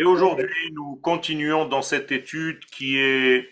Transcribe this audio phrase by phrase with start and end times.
[0.00, 3.46] Et aujourd'hui, nous continuons dans cette étude qui est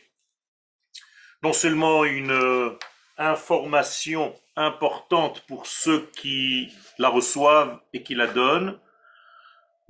[1.42, 2.70] non seulement une euh,
[3.18, 8.78] information importante pour ceux qui la reçoivent et qui la donnent,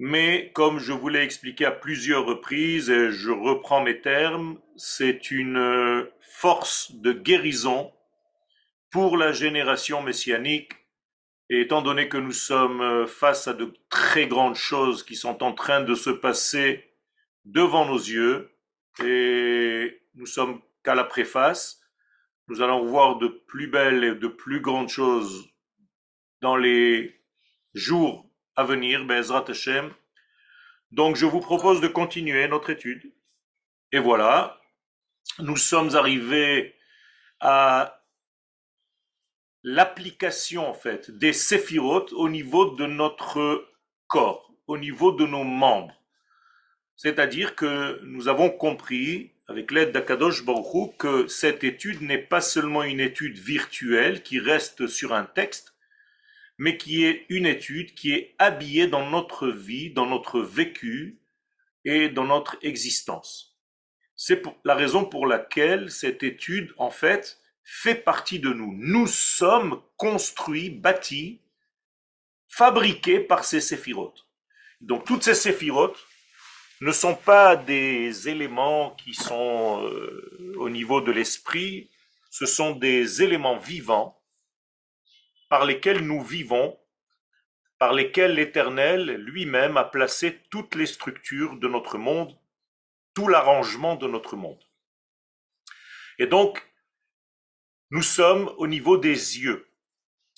[0.01, 5.30] mais comme je vous l'ai expliqué à plusieurs reprises, et je reprends mes termes, c'est
[5.30, 7.93] une euh, force de guérison
[8.90, 10.72] pour la génération messianique.
[11.51, 15.43] Et étant donné que nous sommes euh, face à de très grandes choses qui sont
[15.43, 16.93] en train de se passer
[17.45, 18.50] devant nos yeux,
[19.03, 21.81] et nous sommes qu'à la préface,
[22.49, 25.49] nous allons voir de plus belles et de plus grandes choses
[26.41, 27.21] dans les
[27.75, 29.93] jours à venir, Bezrat Hashem.
[30.91, 33.12] Donc je vous propose de continuer notre étude.
[33.92, 34.61] Et voilà,
[35.39, 36.75] nous sommes arrivés
[37.41, 37.97] à
[39.69, 43.69] l'application en fait des séphirotes au niveau de notre
[44.06, 45.94] corps, au niveau de nos membres.
[46.97, 52.83] C'est-à-dire que nous avons compris avec l'aide d'Akadosh Baruch que cette étude n'est pas seulement
[52.83, 55.74] une étude virtuelle qui reste sur un texte,
[56.56, 61.20] mais qui est une étude qui est habillée dans notre vie, dans notre vécu
[61.84, 63.58] et dans notre existence.
[64.16, 67.39] C'est la raison pour laquelle cette étude, en fait,
[67.70, 68.74] fait partie de nous.
[68.78, 71.42] Nous sommes construits, bâtis,
[72.48, 74.27] fabriqués par ces séphirotes.
[74.80, 75.98] Donc toutes ces séphirotes,
[76.80, 81.91] ne sont pas des éléments qui sont euh, au niveau de l'esprit,
[82.30, 84.22] ce sont des éléments vivants
[85.48, 86.78] par lesquels nous vivons,
[87.78, 92.36] par lesquels l'Éternel lui-même a placé toutes les structures de notre monde,
[93.12, 94.62] tout l'arrangement de notre monde.
[96.19, 96.67] Et donc,
[97.91, 99.67] nous sommes au niveau des yeux.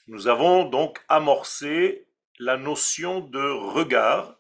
[0.07, 2.07] Nous avons donc amorcé
[2.39, 4.39] la notion de regard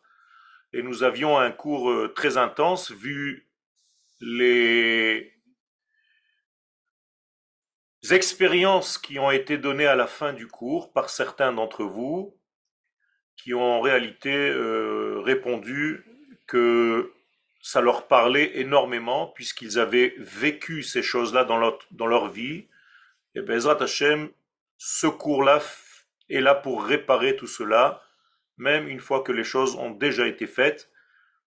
[0.72, 3.48] et nous avions un cours euh, très intense vu
[4.20, 5.32] les
[8.10, 12.36] expériences qui ont été données à la fin du cours par certains d'entre vous
[13.36, 16.04] qui ont en réalité euh, répondu
[16.46, 17.12] que
[17.62, 22.68] ça leur parlait énormément puisqu'ils avaient vécu ces choses-là dans leur, dans leur vie.
[23.34, 24.30] Et Bezrat Hashem,
[24.76, 25.62] ce cours-là
[26.28, 28.02] est là pour réparer tout cela
[28.60, 30.90] même une fois que les choses ont déjà été faites.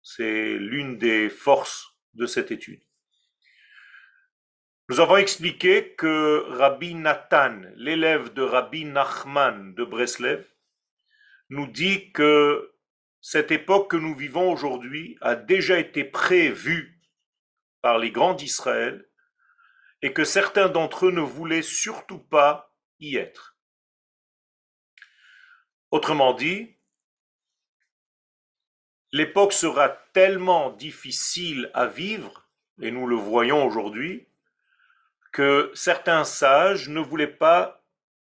[0.02, 2.82] C'est l'une des forces de cette étude.
[4.88, 10.46] Nous avons expliqué que Rabbi Nathan, l'élève de Rabbi Nachman de Breslev,
[11.48, 12.72] nous dit que
[13.20, 17.00] cette époque que nous vivons aujourd'hui a déjà été prévue
[17.82, 19.06] par les grands d'Israël
[20.02, 23.56] et que certains d'entre eux ne voulaient surtout pas y être.
[25.90, 26.76] Autrement dit,
[29.12, 32.48] l'époque sera tellement difficile à vivre,
[32.80, 34.28] et nous le voyons aujourd'hui,
[35.32, 37.84] que certains sages ne voulaient pas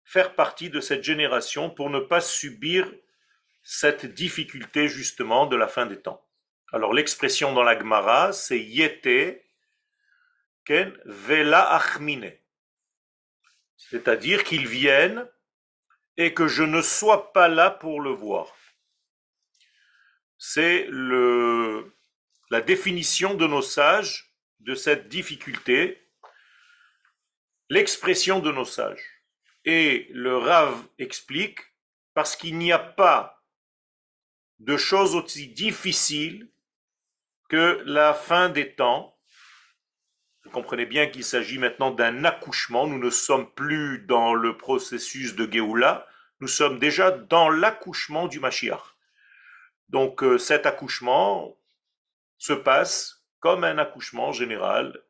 [0.05, 2.93] faire partie de cette génération pour ne pas subir
[3.63, 6.25] cette difficulté justement de la fin des temps.
[6.73, 8.63] Alors l'expression dans la Gemara, c'est
[9.03, 9.37] ken
[11.05, 12.33] vela achmine.
[13.77, 15.29] C'est-à-dire qu'ils viennent
[16.17, 18.55] et que je ne sois pas là pour le voir
[20.47, 26.07] c'est la définition de nos sages de cette difficulté,
[27.71, 29.23] l'expression de nos sages.
[29.65, 31.61] Et le Rav explique,
[32.13, 33.43] parce qu'il n'y a pas
[34.59, 36.51] de chose aussi difficile
[37.49, 39.14] que la fin des temps.
[40.55, 42.87] Comprenez bien qu'il s'agit maintenant d'un accouchement.
[42.87, 46.07] Nous ne sommes plus dans le processus de Géoula,
[46.39, 48.95] nous sommes déjà dans l'accouchement du Mashiach.
[49.89, 51.57] Donc euh, cet accouchement
[52.39, 55.03] se passe comme un accouchement général,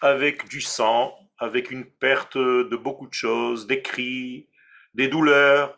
[0.00, 4.48] avec du sang, avec une perte de beaucoup de choses, des cris,
[4.94, 5.76] des douleurs.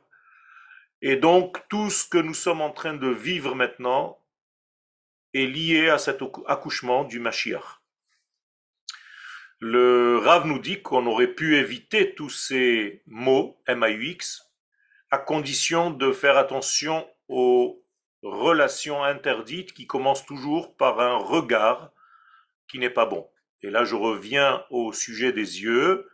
[1.00, 4.18] Et donc tout ce que nous sommes en train de vivre maintenant
[5.32, 7.79] est lié à cet accouchement du Mashiach.
[9.62, 14.50] Le Rav nous dit qu'on aurait pu éviter tous ces mots, M-A-U-X,
[15.10, 17.84] à condition de faire attention aux
[18.22, 21.92] relation interdite qui commence toujours par un regard
[22.68, 23.28] qui n'est pas bon.
[23.62, 26.08] Et là, je reviens au sujet des yeux.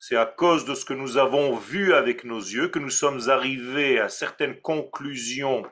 [0.00, 3.28] C'est à cause de ce que nous avons vu avec nos yeux que nous sommes
[3.28, 5.64] arrivés à certaines conclusions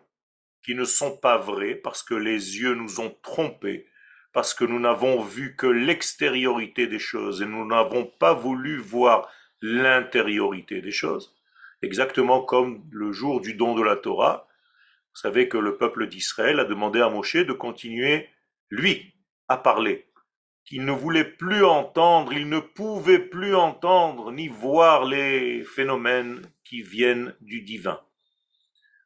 [0.65, 3.89] qui ne sont pas vraies parce que les yeux nous ont trompés,
[4.37, 9.31] parce que nous n'avons vu que l'extériorité des choses et nous n'avons pas voulu voir
[9.63, 11.35] l'intériorité des choses.
[11.81, 14.47] Exactement comme le jour du don de la Torah,
[15.15, 18.29] Vous savez que le peuple d'Israël a demandé à Moshe de continuer,
[18.69, 19.15] lui,
[19.49, 20.05] à parler.
[20.67, 26.83] Qu'il ne voulait plus entendre, il ne pouvait plus entendre ni voir les phénomènes qui
[26.83, 28.03] viennent du divin.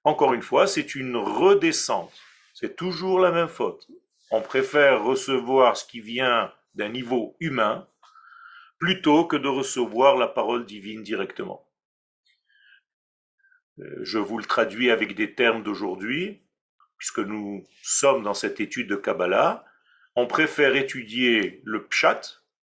[0.02, 2.18] Encore une fois, c'est une redescente.
[2.52, 3.86] C'est toujours la même faute.
[4.30, 7.88] On préfère recevoir ce qui vient d'un niveau humain
[8.78, 11.68] plutôt que de recevoir la parole divine directement.
[13.80, 16.42] Euh, je vous le traduis avec des termes d'aujourd'hui,
[16.96, 19.64] puisque nous sommes dans cette étude de Kabbalah.
[20.14, 22.20] On préfère étudier le pshat,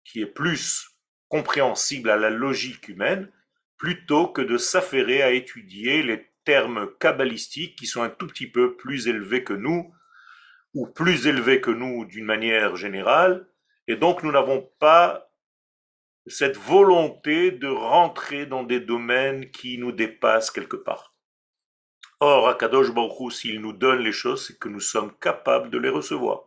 [0.04, 0.90] qui est plus
[1.28, 3.30] compréhensible à la logique humaine,
[3.76, 8.76] plutôt que de s'affairer à étudier les termes kabbalistiques qui sont un tout petit peu
[8.76, 9.92] plus élevés que nous,
[10.74, 13.46] ou plus élevés que nous d'une manière générale,
[13.88, 15.30] et donc nous n'avons pas
[16.26, 21.14] cette volonté de rentrer dans des domaines qui nous dépassent quelque part.
[22.20, 25.88] Or, Akadosh Baruch s'il nous donne les choses, c'est que nous sommes capables de les
[25.88, 26.44] recevoir.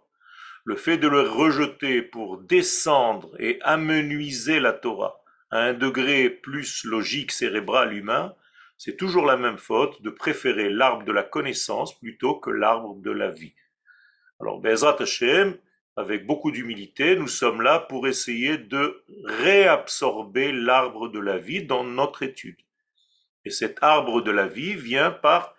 [0.66, 5.20] Le fait de les rejeter pour descendre et amenuiser la Torah
[5.50, 8.36] à un degré plus logique, cérébral, humain,
[8.78, 13.12] c'est toujours la même faute de préférer l'arbre de la connaissance plutôt que l'arbre de
[13.12, 13.54] la vie.
[14.44, 15.58] Alors, Bezrat Hashem,
[15.96, 21.86] avec beaucoup d'humilité, nous sommes là pour essayer de réabsorber l'arbre de la vie dans
[21.86, 22.60] notre étude.
[23.46, 25.56] Et cet arbre de la vie vient par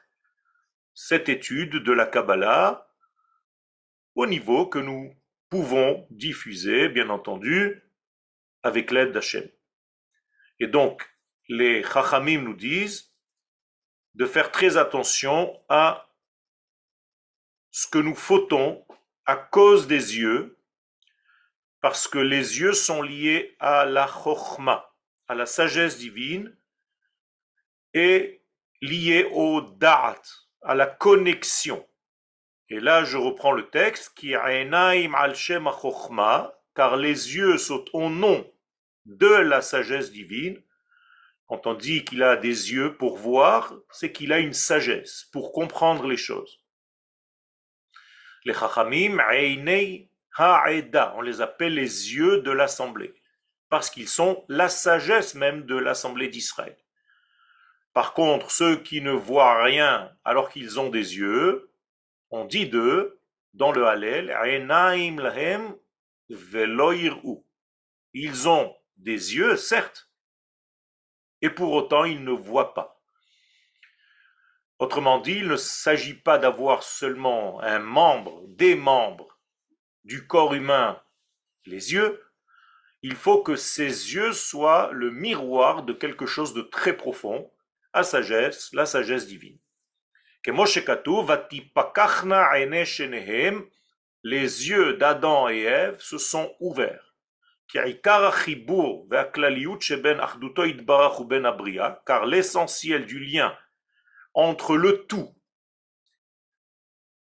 [0.92, 2.86] cette étude de la Kabbalah
[4.16, 5.16] au niveau que nous
[5.48, 7.82] pouvons diffuser, bien entendu,
[8.62, 9.48] avec l'aide d'Hachem.
[10.60, 11.08] Et donc,
[11.48, 13.14] les Chachamim nous disent
[14.14, 16.06] de faire très attention à
[17.74, 18.86] ce que nous fautons
[19.26, 20.56] à cause des yeux,
[21.80, 24.94] parce que les yeux sont liés à la chokhma,
[25.26, 26.56] à la sagesse divine,
[27.92, 28.44] et
[28.80, 30.22] liés au da'at,
[30.62, 31.84] à la connexion.
[32.68, 34.36] Et là, je reprends le texte qui
[36.76, 38.48] car les yeux sont au nom
[39.04, 40.62] de la sagesse divine.
[41.48, 45.50] Quand on dit qu'il a des yeux pour voir, c'est qu'il a une sagesse pour
[45.50, 46.63] comprendre les choses.
[48.44, 49.18] Les Chachamim,
[50.38, 53.14] on les appelle les yeux de l'assemblée,
[53.68, 56.76] parce qu'ils sont la sagesse même de l'assemblée d'Israël.
[57.94, 61.70] Par contre, ceux qui ne voient rien alors qu'ils ont des yeux,
[62.30, 63.20] on dit d'eux,
[63.54, 65.76] dans le Hallel, lahem
[68.12, 70.10] Ils ont des yeux, certes,
[71.40, 72.93] et pour autant ils ne voient pas.
[74.78, 79.38] Autrement dit, il ne s'agit pas d'avoir seulement un membre, des membres
[80.02, 81.00] du corps humain,
[81.64, 82.20] les yeux.
[83.02, 87.50] Il faut que ces yeux soient le miroir de quelque chose de très profond,
[87.94, 89.58] la sagesse, la sagesse divine.
[94.24, 97.14] Les yeux d'Adam et Ève se sont ouverts.
[97.72, 97.86] Car
[102.26, 103.56] l'essentiel du lien
[104.34, 105.34] entre le tout,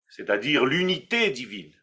[0.08, 1.74] c'est-à-dire l'unité divine,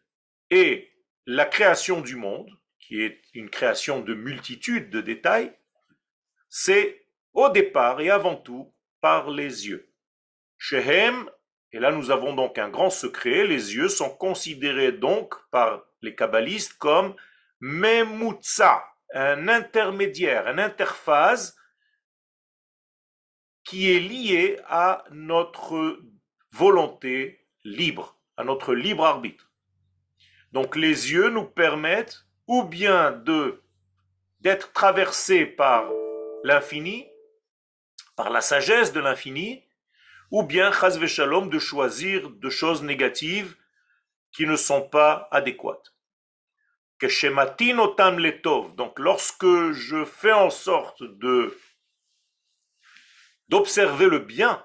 [0.49, 0.91] et
[1.25, 2.49] la création du monde,
[2.79, 5.53] qui est une création de multitudes de détails,
[6.49, 9.93] c'est au départ et avant tout par les yeux.
[10.57, 11.29] Shehem,
[11.71, 16.15] et là nous avons donc un grand secret, les yeux sont considérés donc par les
[16.15, 17.15] kabbalistes comme
[17.59, 18.83] memutza,
[19.13, 21.55] un intermédiaire, une interface
[23.69, 25.99] qui est lié à notre
[26.51, 29.51] volonté libre, à notre libre arbitre.
[30.51, 33.61] Donc les yeux nous permettent ou bien de
[34.39, 35.87] d'être traversés par
[36.43, 37.05] l'infini,
[38.15, 39.63] par la sagesse de l'infini,
[40.31, 43.55] ou bien, chas shalom, de choisir de choses négatives
[44.31, 45.93] qui ne sont pas adéquates.
[46.99, 51.55] Donc lorsque je fais en sorte de
[53.49, 54.63] d'observer le bien.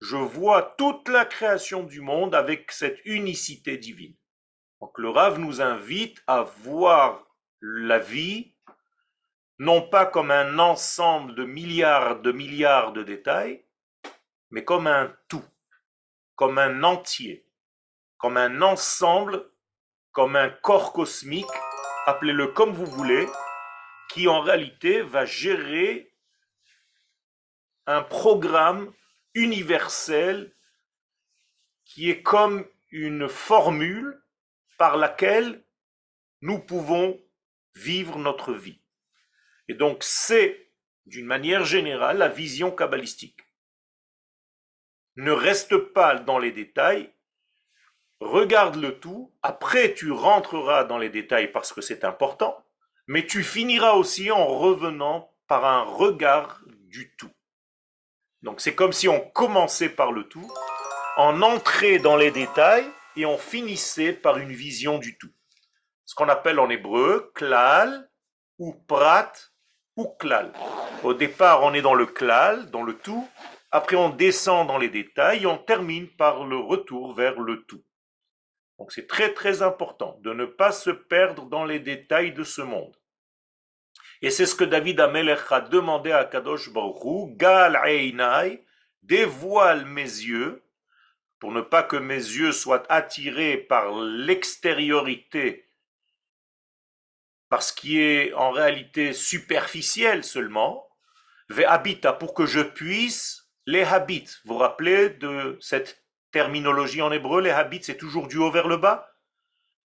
[0.00, 4.16] Je vois toute la création du monde avec cette unicité divine.
[4.80, 7.24] Donc le Rav nous invite à voir
[7.60, 8.52] la vie
[9.58, 13.64] non pas comme un ensemble de milliards de milliards de détails,
[14.50, 15.44] mais comme un tout,
[16.34, 17.46] comme un entier,
[18.18, 19.48] comme un ensemble,
[20.10, 21.46] comme un corps cosmique,
[22.06, 23.28] appelez-le comme vous voulez,
[24.12, 26.12] qui en réalité va gérer
[27.86, 28.92] un programme
[29.32, 30.54] universel
[31.86, 34.22] qui est comme une formule
[34.76, 35.64] par laquelle
[36.42, 37.24] nous pouvons
[37.74, 38.82] vivre notre vie.
[39.68, 40.70] Et donc c'est,
[41.06, 43.40] d'une manière générale, la vision kabbalistique.
[45.16, 47.14] ne reste pas dans les détails,
[48.20, 52.62] regarde le tout, après tu rentreras dans les détails parce que c'est important,
[53.12, 57.28] mais tu finiras aussi en revenant par un regard du tout.
[58.40, 60.50] Donc c'est comme si on commençait par le tout,
[61.18, 65.28] on entrait dans les détails et on finissait par une vision du tout.
[66.06, 68.08] Ce qu'on appelle en hébreu klal
[68.58, 69.30] ou prat
[69.96, 70.50] ou klal.
[71.02, 73.28] Au départ, on est dans le klal, dans le tout,
[73.70, 77.84] après on descend dans les détails et on termine par le retour vers le tout.
[78.78, 82.62] Donc c'est très très important de ne pas se perdre dans les détails de ce
[82.62, 82.96] monde.
[84.22, 88.64] Et c'est ce que David Amelech a demandé à Kadosh Baruch Gal Einai,
[89.02, 90.62] dévoile mes yeux,
[91.40, 95.68] pour ne pas que mes yeux soient attirés par l'extériorité,
[97.48, 100.88] par ce qui est en réalité superficiel seulement,
[101.66, 104.28] habita, pour que je puisse les habits.
[104.44, 108.68] Vous vous rappelez de cette terminologie en hébreu, les habits, c'est toujours du haut vers
[108.68, 109.12] le bas?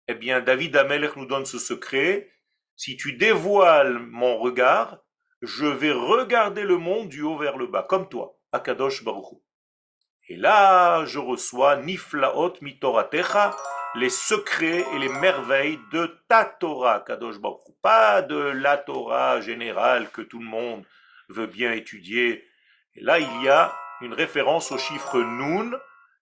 [0.07, 2.31] Eh bien, David Amelech nous donne ce secret
[2.77, 4.99] si tu dévoiles mon regard,
[5.41, 9.41] je vais regarder le monde du haut vers le bas, comme toi, Akadosh Baruch
[10.29, 13.55] Et là, je reçois Niflaot Mitoratecha,
[13.95, 20.11] les secrets et les merveilles de ta Torah, Kadosh Baruch Pas de la Torah générale
[20.11, 20.85] que tout le monde
[21.29, 22.47] veut bien étudier.
[22.93, 25.71] Et là, il y a une référence au chiffre Nun,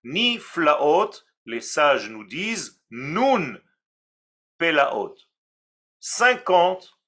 [0.05, 1.12] Niflaot,
[1.45, 3.59] les sages nous disent Nun
[4.57, 5.15] Pelaot.
[6.07, 7.00] 50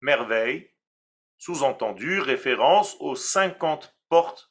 [0.00, 0.70] merveilles,
[1.36, 4.50] sous-entendu référence aux 50 portes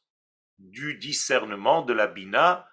[0.60, 2.70] du discernement de la Bina,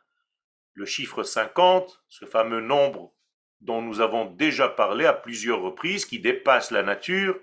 [0.75, 3.15] le chiffre 50, ce fameux nombre
[3.63, 7.41] dont nous avons déjà parlé à plusieurs reprises, qui dépasse la nature.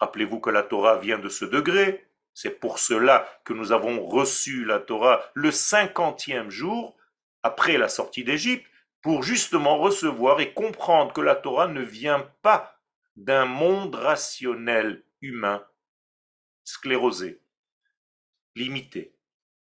[0.00, 2.10] Rappelez-vous que la Torah vient de ce degré.
[2.32, 6.96] C'est pour cela que nous avons reçu la Torah le cinquantième jour
[7.44, 8.66] après la sortie d'Égypte,
[9.02, 12.73] pour justement recevoir et comprendre que la Torah ne vient pas
[13.16, 15.64] d'un monde rationnel humain
[16.64, 17.40] sclérosé,
[18.56, 19.14] limité.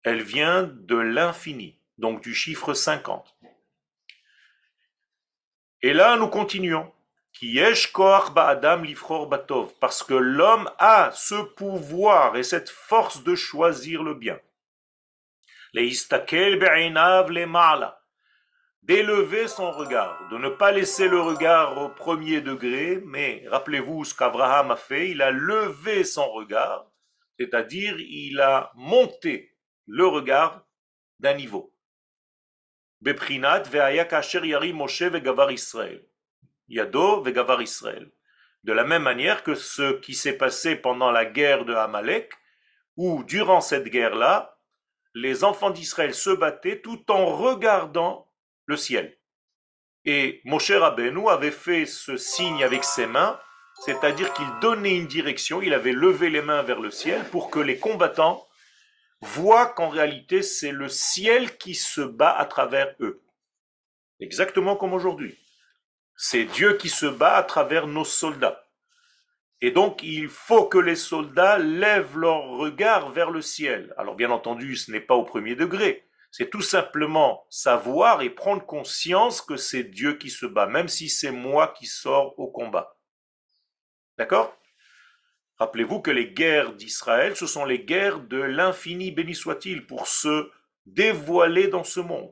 [0.04, 3.38] Elle vient de l'infini, donc du chiffre 50.
[5.82, 6.92] Et là, nous continuons.
[9.80, 14.40] Parce que l'homme a ce pouvoir et cette force de choisir le bien.
[15.74, 15.88] Les
[18.84, 24.16] d'élever son regard, de ne pas laisser le regard au premier degré, mais rappelez-vous ce
[24.16, 26.90] qu'Abraham a fait, il a levé son regard,
[27.40, 29.56] c'est-à-dire il a monté
[29.88, 30.66] le regard
[31.20, 31.74] d'un niveau.
[33.02, 33.64] Beprinat.
[36.70, 38.12] Yado vegavar Israël.
[38.64, 42.34] De la même manière que ce qui s'est passé pendant la guerre de Amalek,
[42.98, 44.60] où durant cette guerre-là,
[45.14, 48.27] les enfants d'Israël se battaient tout en regardant
[48.68, 49.18] le ciel.
[50.06, 53.40] Et Moshe Rabbeinu avait fait ce signe avec ses mains,
[53.84, 57.60] c'est-à-dire qu'il donnait une direction, il avait levé les mains vers le ciel pour que
[57.60, 58.48] les combattants
[59.22, 63.22] voient qu'en réalité c'est le ciel qui se bat à travers eux.
[64.20, 65.38] Exactement comme aujourd'hui.
[66.16, 68.64] C'est Dieu qui se bat à travers nos soldats.
[69.62, 73.94] Et donc, il faut que les soldats lèvent leur regard vers le ciel.
[73.98, 76.07] Alors, bien entendu, ce n'est pas au premier degré.
[76.32, 81.10] C'est tout simplement savoir et prendre conscience que c'est Dieu qui se bat, même si
[81.10, 82.98] c'est moi qui sors au combat.
[84.18, 84.56] D'accord?
[85.58, 90.52] Rappelez-vous que les guerres d'Israël, ce sont les guerres de l'infini, béni soit-il, pour se
[90.86, 92.32] dévoiler dans ce monde.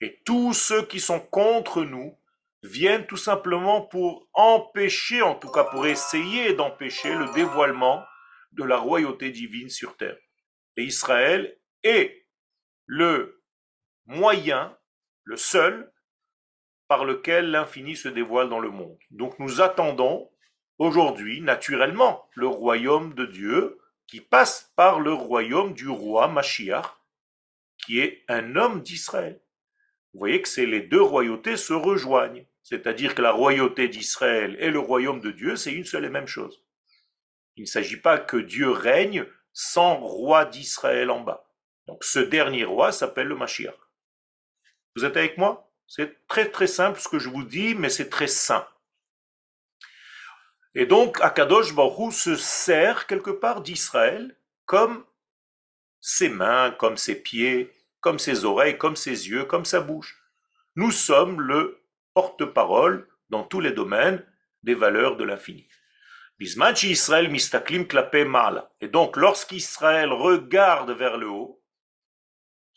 [0.00, 2.16] Et tous ceux qui sont contre nous
[2.62, 8.04] viennent tout simplement pour empêcher, en tout cas pour essayer d'empêcher le dévoilement
[8.52, 10.16] de la royauté divine sur terre.
[10.76, 12.21] Et Israël est
[12.94, 13.42] le
[14.04, 14.76] moyen,
[15.24, 15.90] le seul,
[16.88, 18.98] par lequel l'infini se dévoile dans le monde.
[19.10, 20.30] Donc nous attendons
[20.76, 26.84] aujourd'hui, naturellement, le royaume de Dieu qui passe par le royaume du roi Mashiach,
[27.78, 29.40] qui est un homme d'Israël.
[30.12, 32.46] Vous voyez que les deux royautés se rejoignent.
[32.62, 36.26] C'est-à-dire que la royauté d'Israël et le royaume de Dieu, c'est une seule et même
[36.26, 36.62] chose.
[37.56, 41.48] Il ne s'agit pas que Dieu règne sans roi d'Israël en bas.
[41.86, 43.74] Donc ce dernier roi s'appelle le Mashiach.
[44.94, 45.70] Vous êtes avec moi?
[45.86, 48.66] C'est très très simple ce que je vous dis, mais c'est très sain.
[50.74, 55.04] Et donc Akadosh Baruch se sert quelque part d'Israël comme
[56.00, 60.18] ses mains, comme ses pieds, comme ses oreilles, comme ses yeux, comme sa bouche.
[60.76, 61.84] Nous sommes le
[62.14, 64.24] porte-parole dans tous les domaines
[64.62, 65.68] des valeurs de l'infini.
[66.40, 68.16] Israël mistaklim klape
[68.80, 71.61] Et donc, lorsqu'Israël regarde vers le haut,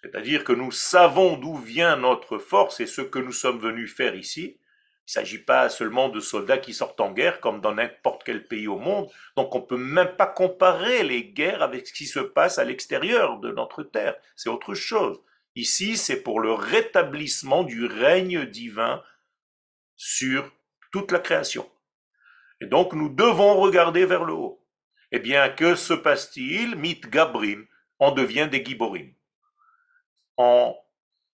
[0.05, 4.13] C'est-à-dire que nous savons d'où vient notre force et ce que nous sommes venus faire
[4.13, 4.59] ici.
[4.59, 8.45] Il ne s'agit pas seulement de soldats qui sortent en guerre comme dans n'importe quel
[8.45, 9.09] pays au monde.
[9.35, 12.65] Donc on ne peut même pas comparer les guerres avec ce qui se passe à
[12.65, 14.15] l'extérieur de notre terre.
[14.35, 15.19] C'est autre chose.
[15.55, 19.01] Ici, c'est pour le rétablissement du règne divin
[19.95, 20.51] sur
[20.91, 21.67] toute la création.
[22.62, 24.63] Et donc nous devons regarder vers le haut.
[25.12, 26.75] Eh bien, que se passe-t-il?
[26.75, 27.65] Mit Gabrim,
[28.00, 29.14] on devient des Giborim
[30.38, 30.75] on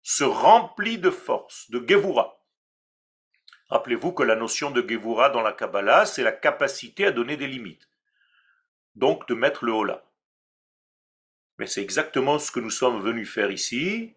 [0.01, 2.43] se remplit de force, de Gevura.
[3.69, 7.47] Rappelez-vous que la notion de Gevura dans la Kabbalah, c'est la capacité à donner des
[7.47, 7.87] limites.
[8.95, 10.03] Donc de mettre le Hola.
[11.59, 14.15] Mais c'est exactement ce que nous sommes venus faire ici.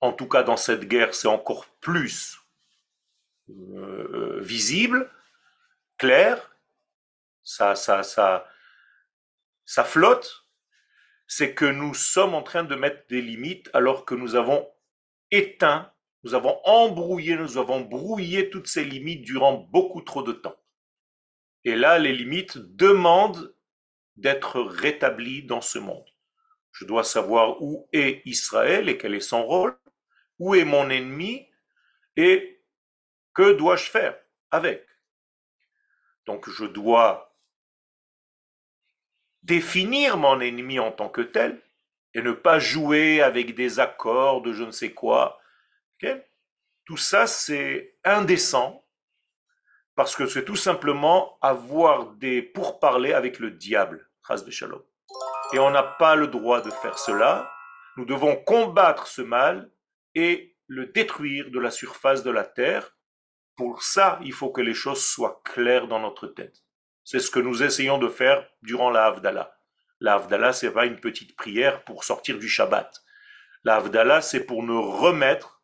[0.00, 2.38] En tout cas, dans cette guerre, c'est encore plus
[3.48, 5.10] euh, visible,
[5.96, 6.54] clair.
[7.42, 8.46] Ça, ça, ça,
[9.64, 10.45] ça flotte
[11.26, 14.68] c'est que nous sommes en train de mettre des limites alors que nous avons
[15.30, 15.92] éteint,
[16.22, 20.56] nous avons embrouillé, nous avons brouillé toutes ces limites durant beaucoup trop de temps.
[21.64, 23.54] Et là, les limites demandent
[24.16, 26.06] d'être rétablies dans ce monde.
[26.72, 29.78] Je dois savoir où est Israël et quel est son rôle,
[30.38, 31.48] où est mon ennemi
[32.16, 32.62] et
[33.34, 34.16] que dois-je faire
[34.50, 34.86] avec?
[36.26, 37.25] Donc je dois
[39.46, 41.62] définir mon ennemi en tant que tel
[42.14, 45.38] et ne pas jouer avec des accords de je ne sais quoi.
[46.84, 48.84] Tout ça, c'est indécent
[49.94, 54.10] parce que c'est tout simplement avoir des pourparlers avec le diable.
[55.52, 57.50] Et on n'a pas le droit de faire cela.
[57.96, 59.70] Nous devons combattre ce mal
[60.14, 62.96] et le détruire de la surface de la terre.
[63.56, 66.65] Pour ça, il faut que les choses soient claires dans notre tête.
[67.08, 69.56] C'est ce que nous essayons de faire durant la Havdalah.
[70.00, 73.00] La Havdalah, c'est pas une petite prière pour sortir du Shabbat.
[73.62, 75.62] La Havdalah, c'est pour nous remettre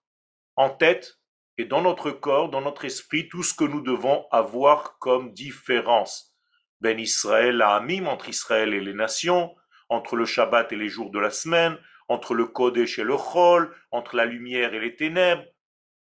[0.55, 1.19] en tête
[1.59, 6.33] et dans notre corps, dans notre esprit, tout ce que nous devons avoir comme différence.
[6.81, 9.53] Ben Israël, la Hamim, entre Israël et les nations,
[9.89, 13.75] entre le Shabbat et les jours de la semaine, entre le Kodesh et le Chol,
[13.91, 15.45] entre la lumière et les ténèbres.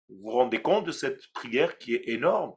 [0.10, 2.56] Vous vous rendez compte de cette prière qui est énorme?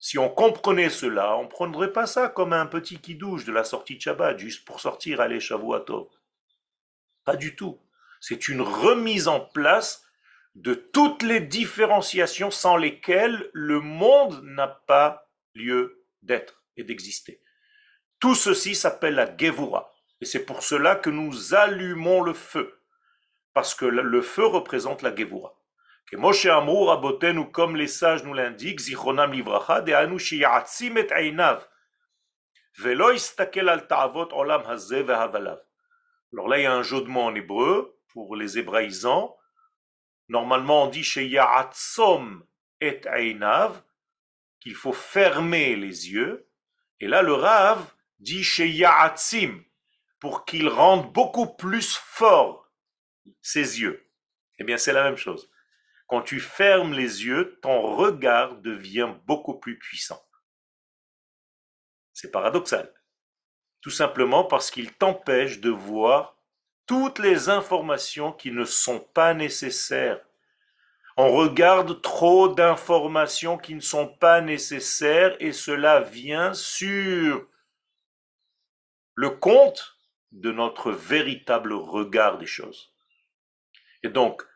[0.00, 3.64] Si on comprenait cela, on ne prendrait pas ça comme un petit qui-douche de la
[3.64, 6.08] sortie de Shabbat, juste pour sortir, aller Shavuatov.
[7.26, 7.78] Pas du tout.
[8.18, 10.06] C'est une remise en place
[10.54, 17.42] de toutes les différenciations sans lesquelles le monde n'a pas lieu d'être et d'exister.
[18.20, 19.92] Tout ceci s'appelle la Gevura.
[20.22, 22.80] Et c'est pour cela que nous allumons le feu.
[23.52, 25.59] Parce que le feu représente la Gevura.
[26.10, 31.06] Que Moshe Amour ou comme les sages nous l'indiquent, Zichronam Livracha, de Anushi Yatzim et
[31.12, 31.64] Einav,
[32.78, 35.60] Velo istakel al ta'avot olam hazeh ve'havalav.
[36.32, 39.36] Alors là, il y a un jeu de mots en hébreu pour les hébraïsants.
[40.28, 42.44] Normalement, on dit chez Ya'atzom
[42.80, 43.82] et Einav,
[44.60, 46.48] qu'il faut fermer les yeux.
[47.00, 47.84] Et là, le Rav
[48.18, 49.62] dit chez Ya'atzim,
[50.18, 52.70] pour qu'il rende beaucoup plus fort
[53.42, 54.08] ses yeux.
[54.58, 55.49] Eh bien, c'est la même chose.
[56.10, 60.20] Quand tu fermes les yeux, ton regard devient beaucoup plus puissant.
[62.12, 62.92] C'est paradoxal.
[63.80, 66.36] Tout simplement parce qu'il t'empêche de voir
[66.84, 70.20] toutes les informations qui ne sont pas nécessaires.
[71.16, 77.46] On regarde trop d'informations qui ne sont pas nécessaires et cela vient sur
[79.14, 79.96] le compte
[80.32, 82.92] de notre véritable regard des choses.
[84.02, 84.49] Et donc,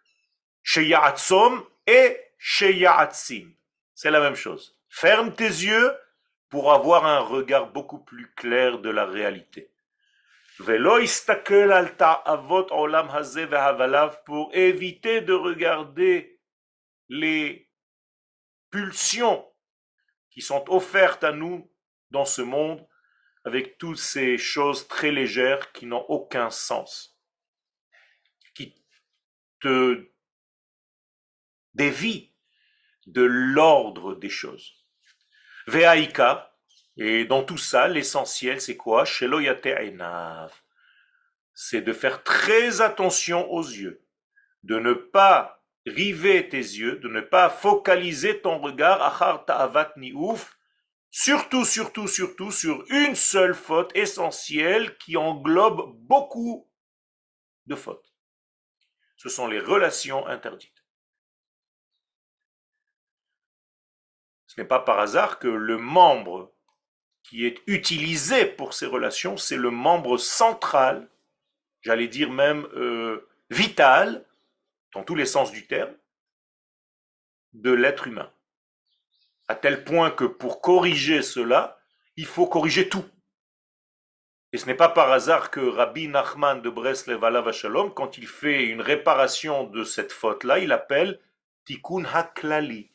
[0.64, 3.54] Sheya'atzom et Sheya'atzim.
[3.94, 4.76] C'est la même chose.
[4.88, 5.92] Ferme tes yeux
[6.48, 9.70] pour avoir un regard beaucoup plus clair de la réalité.
[10.58, 10.98] Velo
[11.98, 13.08] avot olam
[14.24, 16.40] pour éviter de regarder
[17.08, 17.68] les
[18.70, 19.46] pulsions
[20.30, 21.70] qui sont offertes à nous
[22.10, 22.86] dans ce monde
[23.44, 27.18] avec toutes ces choses très légères qui n'ont aucun sens,
[28.54, 28.74] qui
[29.60, 30.08] te
[31.74, 32.32] des vies
[33.06, 34.84] de l'ordre des choses.
[35.66, 36.54] Veaïka,
[36.96, 39.04] et dans tout ça, l'essentiel, c'est quoi?
[41.54, 44.04] C'est de faire très attention aux yeux,
[44.62, 49.94] de ne pas river tes yeux, de ne pas focaliser ton regard, achar ta'avat
[51.10, 56.68] surtout, surtout, surtout sur une seule faute essentielle qui englobe beaucoup
[57.66, 58.14] de fautes.
[59.16, 60.73] Ce sont les relations interdites.
[64.54, 66.52] Ce n'est pas par hasard que le membre
[67.24, 71.08] qui est utilisé pour ces relations, c'est le membre central,
[71.80, 74.24] j'allais dire même euh, vitale,
[74.92, 75.92] dans tous les sens du terme,
[77.52, 78.30] de l'être humain.
[79.48, 81.80] À tel point que pour corriger cela,
[82.16, 83.04] il faut corriger tout.
[84.52, 88.28] Et ce n'est pas par hasard que Rabbi Nachman de Breslev Alav Shalom, quand il
[88.28, 91.18] fait une réparation de cette faute-là, il appelle
[91.64, 92.93] Tikkun Haklali,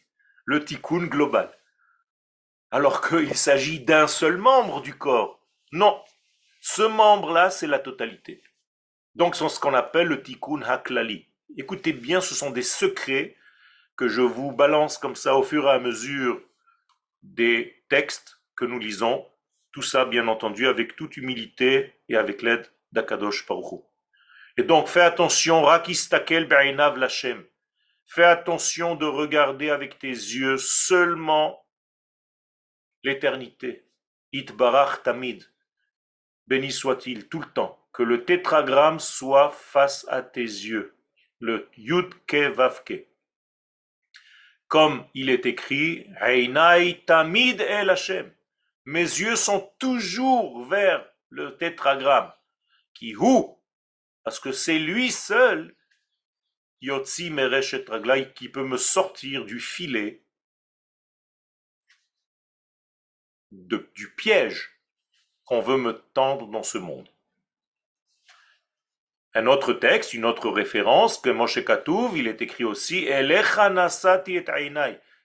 [0.49, 1.55] le Tikkun global.
[2.71, 5.45] Alors qu'il s'agit d'un seul membre du corps.
[5.71, 6.01] Non,
[6.59, 8.41] ce membre-là, c'est la totalité.
[9.13, 11.27] Donc c'est ce qu'on appelle le Tikkun Haklali.
[11.55, 13.35] Écoutez bien, ce sont des secrets
[13.95, 16.41] que je vous balance comme ça au fur et à mesure
[17.21, 19.27] des textes que nous lisons.
[19.71, 23.83] Tout ça, bien entendu, avec toute humilité et avec l'aide d'Akadosh Paruch.
[24.57, 27.45] Et donc, fais attention, Rakistakel Be'inav Lachem.
[28.11, 31.63] Fais attention de regarder avec tes yeux seulement
[33.03, 33.85] l'éternité.
[34.33, 35.45] Itbarach Tamid.
[36.47, 37.87] Béni soit-il tout le temps.
[37.93, 40.97] Que le tétragramme soit face à tes yeux.
[41.39, 42.11] Le Yud.
[44.67, 46.07] Comme il est écrit,
[47.05, 48.33] Tamid El Hashem.
[48.85, 52.33] Mes yeux sont toujours vers le tétragramme.
[52.95, 53.61] Qui ou?
[54.23, 55.75] Parce que c'est lui seul,
[56.81, 57.31] Yotzi
[58.35, 60.21] qui peut me sortir du filet,
[63.51, 64.79] du piège
[65.43, 67.09] qu'on veut me tendre dans ce monde.
[69.33, 73.07] Un autre texte, une autre référence, que Moshe Katouv, il est écrit aussi,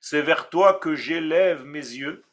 [0.00, 2.24] c'est vers toi que j'élève mes yeux,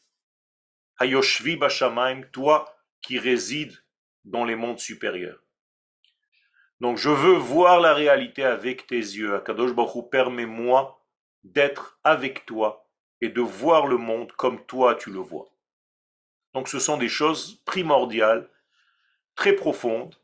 [1.00, 3.84] Hayoshvi Bashamaim, toi qui résides
[4.26, 5.42] dans les mondes supérieurs.
[6.82, 9.36] Donc je veux voir la réalité avec tes yeux.
[9.36, 11.00] Akadosh Baruch permets-moi
[11.44, 12.88] d'être avec toi
[13.22, 15.48] et de voir le monde comme toi tu le vois.
[16.56, 18.50] Donc ce sont des choses primordiales,
[19.36, 20.16] très profondes,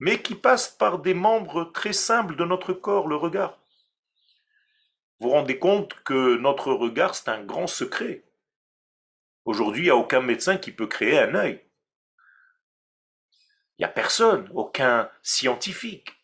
[0.00, 3.58] mais qui passent par des membres très simples de notre corps, le regard.
[5.18, 8.22] Vous vous rendez compte que notre regard, c'est un grand secret.
[9.46, 11.62] Aujourd'hui, il n'y a aucun médecin qui peut créer un œil.
[13.82, 16.14] A personne, aucun scientifique.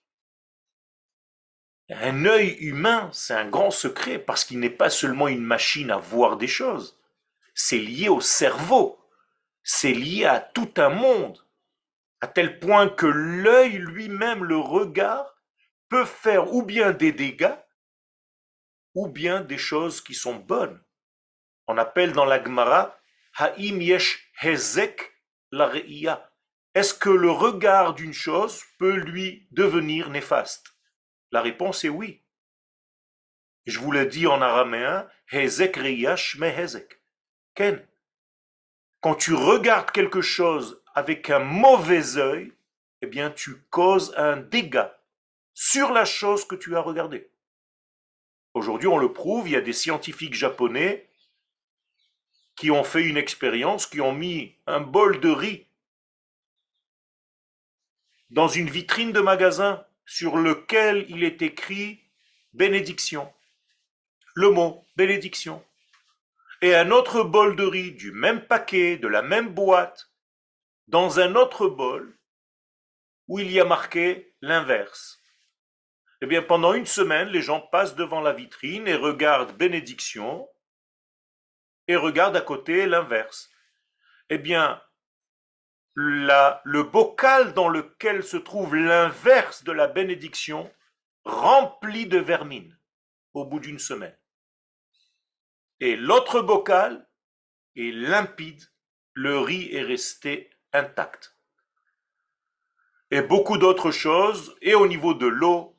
[1.90, 5.96] Un œil humain, c'est un grand secret parce qu'il n'est pas seulement une machine à
[5.96, 7.00] voir des choses.
[7.54, 8.98] C'est lié au cerveau
[9.70, 11.44] c'est lié à tout un monde,
[12.22, 15.36] à tel point que l'œil lui-même, le regard,
[15.90, 17.54] peut faire ou bien des dégâts,
[18.94, 20.82] ou bien des choses qui sont bonnes.
[21.66, 22.98] On appelle dans la Gemara
[23.36, 25.12] Ha'im yesh hezek
[25.50, 25.70] la
[26.74, 30.74] Est-ce que le regard d'une chose peut lui devenir néfaste?
[31.30, 32.22] La réponse est oui.
[33.66, 37.00] Je vous le dis en araméen, hezek me hezek.
[37.54, 37.86] Ken.
[39.00, 42.52] Quand tu regardes quelque chose avec un mauvais œil,
[43.02, 44.98] eh bien, tu causes un dégât
[45.54, 47.30] sur la chose que tu as regardée.
[48.54, 51.08] Aujourd'hui, on le prouve, il y a des scientifiques japonais
[52.56, 55.67] qui ont fait une expérience, qui ont mis un bol de riz
[58.30, 62.02] dans une vitrine de magasin sur lequel il est écrit
[62.52, 63.32] bénédiction.
[64.34, 65.64] Le mot bénédiction
[66.60, 70.10] et un autre bol de riz du même paquet, de la même boîte,
[70.88, 72.16] dans un autre bol
[73.28, 75.22] où il y a marqué l'inverse.
[76.20, 80.48] Eh bien, pendant une semaine, les gens passent devant la vitrine et regardent bénédiction
[81.86, 83.50] et regardent à côté l'inverse.
[84.30, 84.82] Eh bien,
[86.00, 90.70] le bocal dans lequel se trouve l'inverse de la bénédiction
[91.24, 92.78] rempli de vermine
[93.34, 94.16] au bout d'une semaine
[95.80, 97.06] et l'autre bocal
[97.76, 98.62] est limpide,
[99.14, 101.36] le riz est resté intact.
[103.10, 105.76] Et beaucoup d'autres choses, et au niveau de l'eau,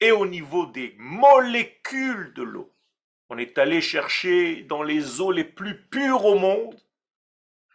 [0.00, 2.74] et au niveau des molécules de l'eau.
[3.28, 6.80] On est allé chercher dans les eaux les plus pures au monde,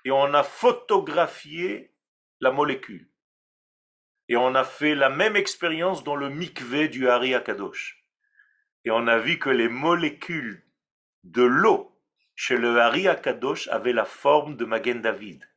[0.06, 1.94] et on a photographié
[2.40, 3.10] la molécule.
[4.28, 8.04] Et on a fait la même expérience dans le mikvé du Hari Akadosh.
[8.86, 10.64] Et on a vu que les molécules
[11.24, 11.92] de l'eau
[12.36, 15.50] chez le Hari Akadosh avait la forme de Magen David.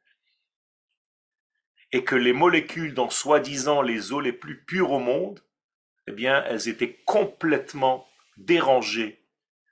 [1.93, 5.45] Et que les molécules dans soi-disant les eaux les plus pures au monde,
[6.09, 9.23] eh bien, elles étaient complètement dérangées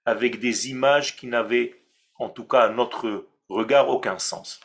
[0.05, 1.83] avec des images qui n'avaient,
[2.17, 4.61] en tout cas à notre regard, aucun sens.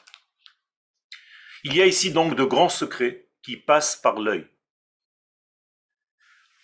[1.64, 4.48] Il y a ici donc de grands secrets qui passent par l'œil.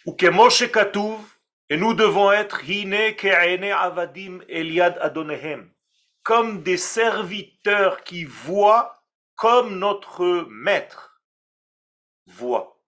[0.06, 2.62] Et nous devons être
[3.74, 4.40] avadim
[6.24, 9.04] comme des serviteurs qui voient
[9.36, 11.22] comme notre maître
[12.28, 12.80] voit.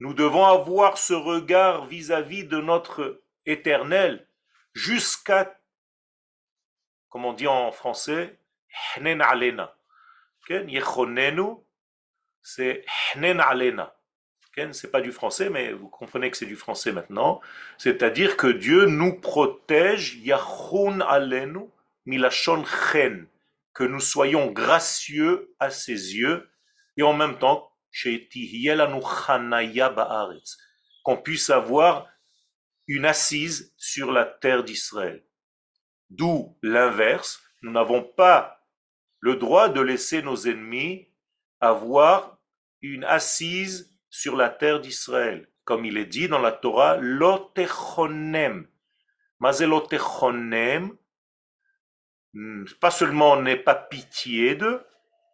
[0.00, 4.26] Nous devons avoir ce regard vis-à-vis de notre éternel
[4.74, 5.58] jusqu'à,
[7.08, 8.38] comme on dit en français,
[8.96, 9.76] alena.
[12.42, 12.84] C'est
[13.16, 13.94] alena.
[14.72, 17.40] C'est pas du français, mais vous comprenez que c'est du français maintenant.
[17.76, 21.70] C'est-à-dire que Dieu nous protège, yachun alenu,
[22.06, 23.28] milachon chen,
[23.72, 26.50] que nous soyons gracieux à ses yeux,
[26.96, 27.70] et en même temps,
[31.04, 32.06] qu'on puisse avoir
[32.88, 35.22] une assise sur la terre d'Israël.
[36.10, 38.66] D'où l'inverse, nous n'avons pas
[39.20, 41.08] le droit de laisser nos ennemis
[41.60, 42.38] avoir
[42.80, 45.48] une assise sur la terre d'Israël.
[45.64, 48.66] Comme il est dit dans la Torah, lotechonem.
[52.32, 54.82] Hmm, pas seulement n'est pas pitié d'eux,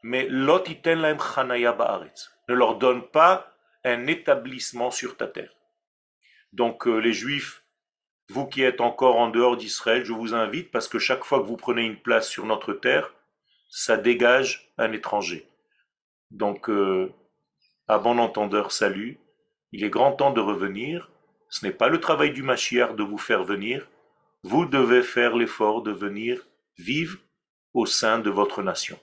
[0.02, 2.30] mais lotiten laem chanaya ba'aretz.
[2.48, 3.52] Ne leur donne pas
[3.84, 5.54] un établissement sur ta terre.
[6.54, 7.64] Donc euh, les Juifs,
[8.30, 11.46] vous qui êtes encore en dehors d'Israël, je vous invite parce que chaque fois que
[11.46, 13.12] vous prenez une place sur notre terre,
[13.68, 15.48] ça dégage un étranger.
[16.30, 17.12] Donc, euh,
[17.88, 19.18] à bon entendeur, salut.
[19.72, 21.10] Il est grand temps de revenir.
[21.48, 23.88] Ce n'est pas le travail du Machiar de vous faire venir.
[24.44, 26.46] Vous devez faire l'effort de venir
[26.78, 27.18] vivre
[27.72, 28.98] au sein de votre nation.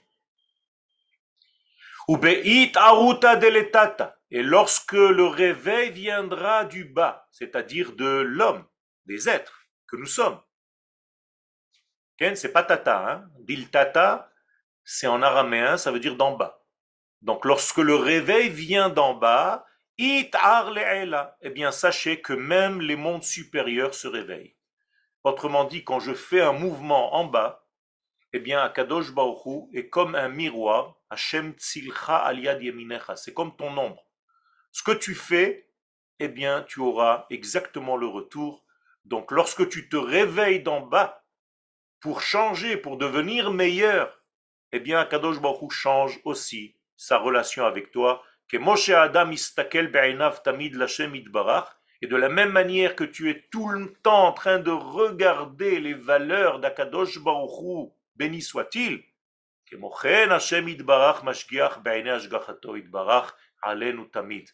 [4.34, 8.64] Et lorsque le réveil viendra du bas, c'est-à-dire de l'homme,
[9.04, 10.40] des êtres que nous sommes.
[12.18, 13.28] C'est pas tata, hein?
[13.40, 14.32] Bil tata,
[14.84, 16.64] c'est en araméen, ça veut dire d'en bas.
[17.20, 19.66] Donc lorsque le réveil vient d'en bas,
[19.98, 20.34] it
[21.42, 24.56] eh bien sachez que même les mondes supérieurs se réveillent.
[25.24, 27.68] Autrement dit, quand je fais un mouvement en bas,
[28.32, 33.76] eh bien Akadosh Baruch est comme un miroir, Hashem Tzilcha Aliad Yeminecha, c'est comme ton
[33.76, 34.06] ombre.
[34.72, 35.68] Ce que tu fais,
[36.18, 38.64] eh bien tu auras exactement le retour.
[39.04, 41.24] Donc lorsque tu te réveilles d'en bas
[42.00, 44.22] pour changer, pour devenir meilleur,
[44.72, 49.92] eh bien Akadosh Baruch change aussi sa relation avec toi, que Moshe Adam istakel
[50.44, 50.76] tamid
[52.02, 55.78] et de la même manière que tu es tout le temps en train de regarder
[55.80, 59.04] les valeurs d'Akadosh Baruchu, béni soit-il,
[59.70, 61.22] itbarach
[62.76, 63.32] itbarach
[64.12, 64.48] tamid.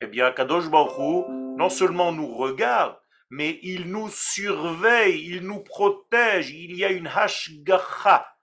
[0.00, 2.98] Eh bien, Akadosh Baruchu non seulement nous regarde,
[3.30, 8.36] mais il nous surveille, il nous protège, il y a une hashgacha,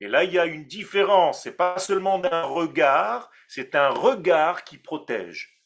[0.00, 1.42] et là, il y a une différence.
[1.42, 5.62] C'est pas seulement d'un regard, c'est un regard qui protège,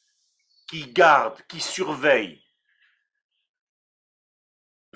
[0.68, 2.42] qui garde, qui surveille.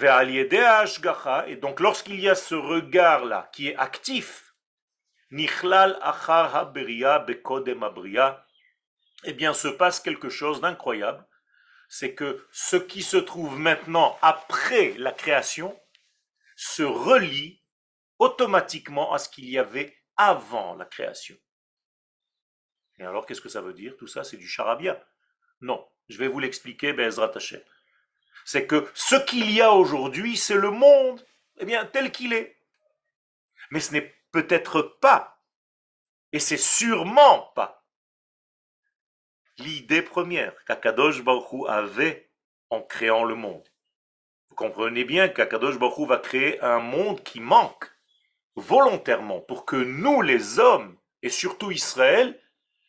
[0.01, 4.55] Et donc, lorsqu'il y a ce regard-là qui est actif,
[5.31, 6.73] achar
[9.25, 11.27] eh bien, se passe quelque chose d'incroyable.
[11.89, 15.79] C'est que ce qui se trouve maintenant après la création
[16.57, 17.63] se relie
[18.19, 21.37] automatiquement à ce qu'il y avait avant la création.
[22.99, 25.03] Et alors, qu'est-ce que ça veut dire Tout ça, c'est du charabia.
[25.61, 27.63] Non, je vais vous l'expliquer, Bezrat Hashem.
[28.45, 31.25] C'est que ce qu'il y a aujourd'hui, c'est le monde,
[31.59, 32.61] eh bien, tel qu'il est.
[33.71, 35.39] Mais ce n'est peut-être pas,
[36.33, 37.78] et c'est sûrement pas,
[39.59, 42.31] l'idée première qu'Akadosh Baruch avait
[42.71, 43.69] en créant le monde.
[44.51, 47.91] Vous comprenez bien qu'Akadosh Baruch va créer un monde qui manque
[48.57, 52.41] volontairement pour que nous, les hommes, et surtout Israël,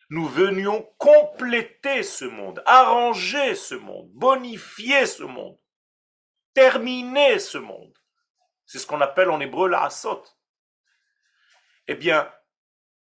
[0.09, 5.59] nous venions compléter ce monde, arranger ce monde, bonifier ce monde,
[6.53, 7.93] terminer ce monde.
[8.65, 10.23] C'est ce qu'on appelle en hébreu la asot.
[11.87, 12.31] Eh bien,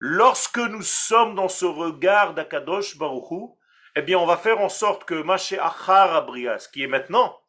[0.07, 3.57] lorsque nous sommes dans ce regard d'Akadosh Baruchou,
[3.95, 7.41] eh bien, on va faire en sorte que Maché Achar Abrias, qui est maintenant,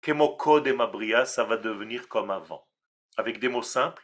[0.00, 2.66] Kemokod et ça va devenir comme avant.
[3.18, 4.02] Avec des mots simples,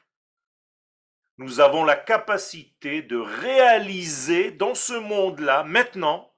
[1.39, 6.35] nous avons la capacité de réaliser dans ce monde-là, maintenant,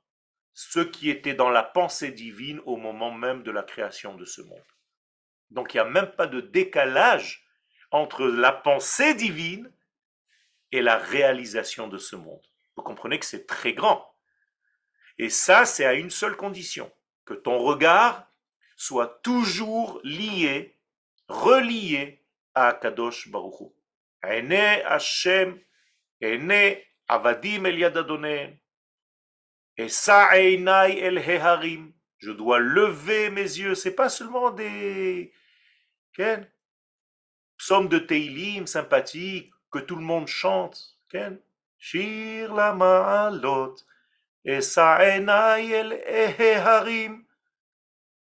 [0.55, 4.43] ce qui était dans la pensée divine au moment même de la création de ce
[4.43, 4.63] monde.
[5.51, 7.45] Donc il n'y a même pas de décalage
[7.91, 9.73] entre la pensée divine
[10.77, 12.43] et la réalisation de ce monde.
[12.77, 14.15] Vous comprenez que c'est très grand.
[15.17, 16.93] Et ça, c'est à une seule condition,
[17.25, 18.31] que ton regard
[18.77, 20.79] soit toujours lié,
[21.29, 22.23] relié
[22.55, 23.73] à Kadosh Baruch
[24.23, 25.59] Hashem,
[27.09, 27.99] Avadim El El
[31.19, 31.95] Heharim.
[32.19, 33.75] Je dois lever mes yeux.
[33.75, 35.33] C'est pas seulement des
[37.57, 40.99] psaumes de Teilim sympathiques que tout le monde chante.
[41.79, 43.77] Shir la ma'alot,
[44.45, 47.27] esa'enai el eheharim,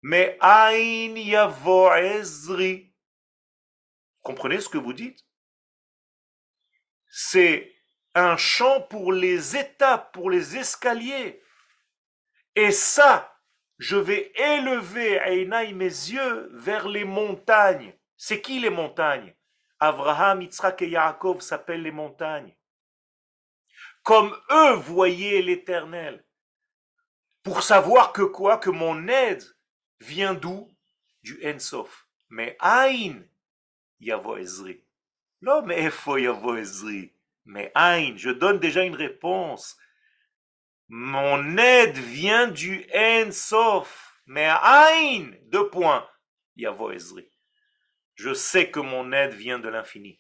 [0.02, 2.94] mais ain yavo ezri.
[4.22, 5.26] Comprenez ce que vous dites?
[7.08, 7.74] C'est
[8.14, 11.42] un chant pour les étapes, pour les escaliers.
[12.56, 13.34] Et ça,
[13.78, 17.94] je vais élever mes yeux vers les montagnes.
[18.18, 19.34] C'est qui les montagnes?
[19.80, 22.54] Abraham, Yitzhak et Yaakov s'appellent les montagnes.
[24.04, 26.26] Comme eux voyaient l'éternel.
[27.44, 29.44] Pour savoir que quoi Que mon aide
[30.00, 30.70] vient d'où?
[31.24, 32.08] Du Ensof.
[32.30, 33.24] Mais Aïn,
[34.00, 34.84] Yavo Ezri.
[35.42, 37.14] Non, mais Efo Yavo Ezri.
[37.46, 39.78] Mais Aïn, je donne déjà une réponse.
[40.88, 44.22] Mon aide vient du Ensof.
[44.26, 46.08] Mais Aïn, deux points.
[46.56, 47.29] Yavo Ezri.
[48.20, 50.20] Je sais que mon aide vient de l'infini.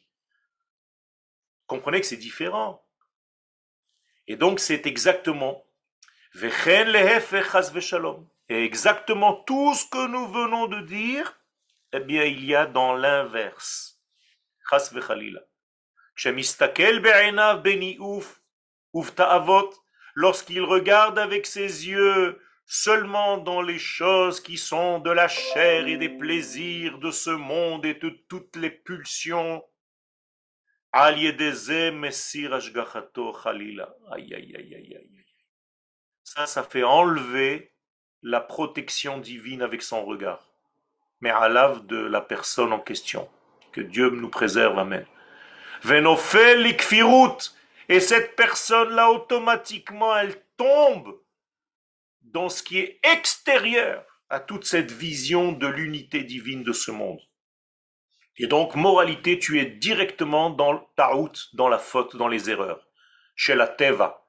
[1.68, 2.88] Comprenez que c'est différent.
[4.26, 5.66] Et donc c'est exactement
[8.48, 11.42] et exactement tout ce que nous venons de dire,
[11.92, 14.02] eh bien il y a dans l'inverse.
[20.16, 25.98] Lorsqu'il regarde avec ses yeux seulement dans les choses qui sont de la chair et
[25.98, 29.66] des plaisirs de ce monde et de toutes les pulsions.
[36.24, 37.74] Ça, ça fait enlever
[38.22, 40.52] la protection divine avec son regard.
[41.22, 43.28] Mais à l'ave de la personne en question.
[43.72, 45.08] Que Dieu nous préserve, Amen.
[47.90, 51.20] Et cette personne-là, automatiquement, elle tombe
[52.32, 57.20] dans ce qui est extérieur à toute cette vision de l'unité divine de ce monde.
[58.38, 62.88] Et donc, moralité, tu es directement dans ta route, dans la faute, dans les erreurs,
[63.36, 64.26] chez la teva,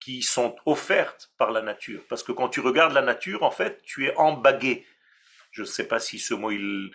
[0.00, 2.02] qui sont offertes par la nature.
[2.08, 4.86] Parce que quand tu regardes la nature, en fait, tu es embagué.
[5.52, 6.90] Je ne sais pas si ce mot il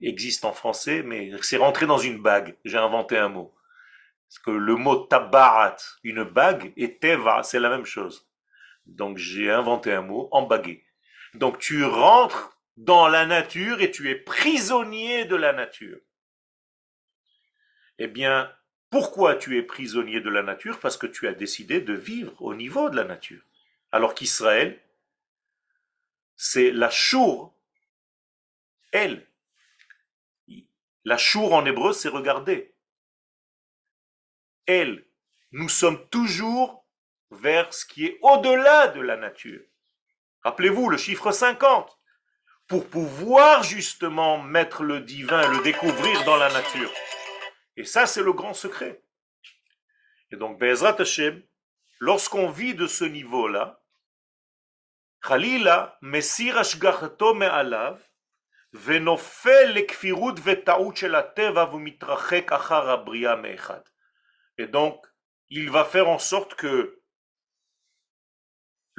[0.00, 2.56] existe en français, mais c'est rentré dans une bague.
[2.64, 3.52] J'ai inventé un mot.
[4.28, 8.27] Parce que le mot tabarat, une bague, et teva, c'est la même chose.
[8.88, 10.84] Donc j'ai inventé un mot, embagué.
[11.34, 15.98] Donc tu rentres dans la nature et tu es prisonnier de la nature.
[17.98, 18.52] Eh bien,
[18.90, 20.78] pourquoi tu es prisonnier de la nature?
[20.80, 23.42] Parce que tu as décidé de vivre au niveau de la nature.
[23.92, 24.80] Alors qu'Israël,
[26.36, 27.54] c'est la chour,
[28.92, 29.26] elle.
[31.04, 32.74] La chour en hébreu, c'est regarder.
[34.66, 35.04] Elle.
[35.52, 36.77] Nous sommes toujours
[37.30, 39.62] vers ce qui est au-delà de la nature.
[40.42, 41.98] Rappelez-vous le chiffre 50,
[42.66, 46.92] pour pouvoir justement mettre le divin, le découvrir dans la nature.
[47.76, 49.02] Et ça, c'est le grand secret.
[50.30, 51.42] Et donc, Bezrat Hashem,
[51.98, 53.80] lorsqu'on vit de ce niveau-là,
[55.22, 58.02] Khalila, Messir Ashgachato Me'alav,
[58.74, 59.00] et
[64.66, 65.06] donc,
[65.48, 66.97] il va faire en sorte que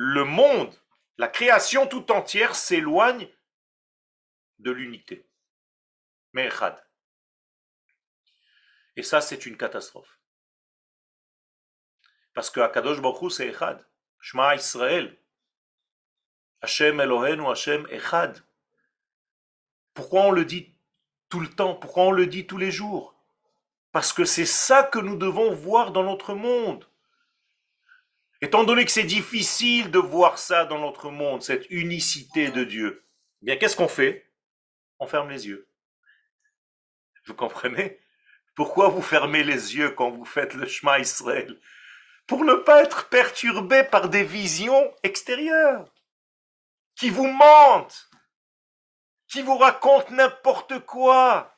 [0.02, 0.74] le monde,
[1.18, 3.28] la création tout entière s'éloigne
[4.60, 5.28] de l'unité.
[6.32, 6.82] Mechad.
[8.96, 10.18] Et ça, c'est une catastrophe.
[12.34, 13.86] Parce que Akadosh Baruch c'est Echad.
[14.22, 15.20] Shema Israël.
[16.62, 18.42] Hashem Elohenu, Hashem Echad.
[19.94, 20.74] Pourquoi on le dit
[21.28, 21.76] tout le temps?
[21.76, 23.16] Pourquoi on le dit tous les jours?
[23.92, 26.89] Parce que c'est ça que nous devons voir dans notre monde.
[28.42, 33.06] Étant donné que c'est difficile de voir ça dans notre monde, cette unicité de Dieu,
[33.42, 34.32] eh bien qu'est-ce qu'on fait?
[35.00, 35.68] On ferme les yeux.
[37.26, 38.00] Vous comprenez?
[38.56, 41.60] Pourquoi vous fermez les yeux quand vous faites le chemin Israël?
[42.28, 45.92] Pour ne pas être perturbé par des visions extérieures
[46.96, 48.10] qui vous mentent,
[49.28, 51.56] qui vous racontent n'importe quoi.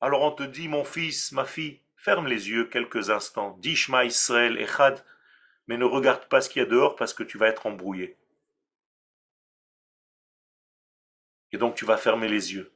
[0.00, 3.58] Alors on te dit, mon fils, ma fille, Ferme les yeux quelques instants.
[3.58, 5.04] Dishma Israël Echad,
[5.66, 8.16] mais ne regarde pas ce qu'il y a dehors parce que tu vas être embrouillé.
[11.50, 12.70] Et donc tu vas fermer les yeux.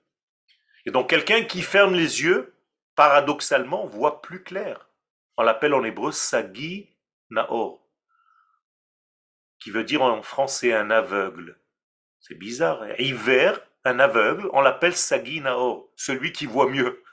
[0.84, 2.56] Et donc quelqu'un qui ferme les yeux,
[2.96, 4.88] paradoxalement, voit plus clair.
[5.36, 6.92] On l'appelle en hébreu Sagi
[7.30, 7.86] Naor,
[9.60, 11.56] qui veut dire en français un aveugle.
[12.18, 12.82] C'est bizarre.
[12.82, 12.94] Hein.
[12.98, 17.04] Hiver, un aveugle, on l'appelle Sagi Naor, celui qui voit mieux.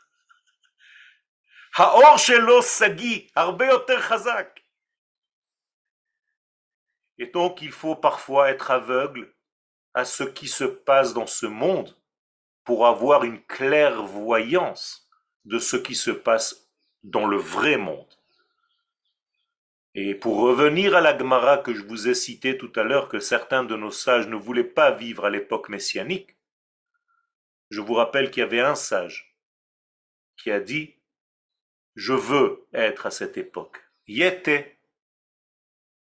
[7.19, 9.31] Et donc il faut parfois être aveugle
[9.93, 11.95] à ce qui se passe dans ce monde
[12.63, 15.07] pour avoir une clairvoyance
[15.45, 16.67] de ce qui se passe
[17.03, 18.11] dans le vrai monde.
[19.93, 23.19] Et pour revenir à la Gemara que je vous ai cité tout à l'heure, que
[23.19, 26.35] certains de nos sages ne voulaient pas vivre à l'époque messianique,
[27.69, 29.37] je vous rappelle qu'il y avait un sage
[30.37, 30.96] qui a dit
[31.97, 33.83] Je veux être à cette époque.
[34.05, 34.77] Yete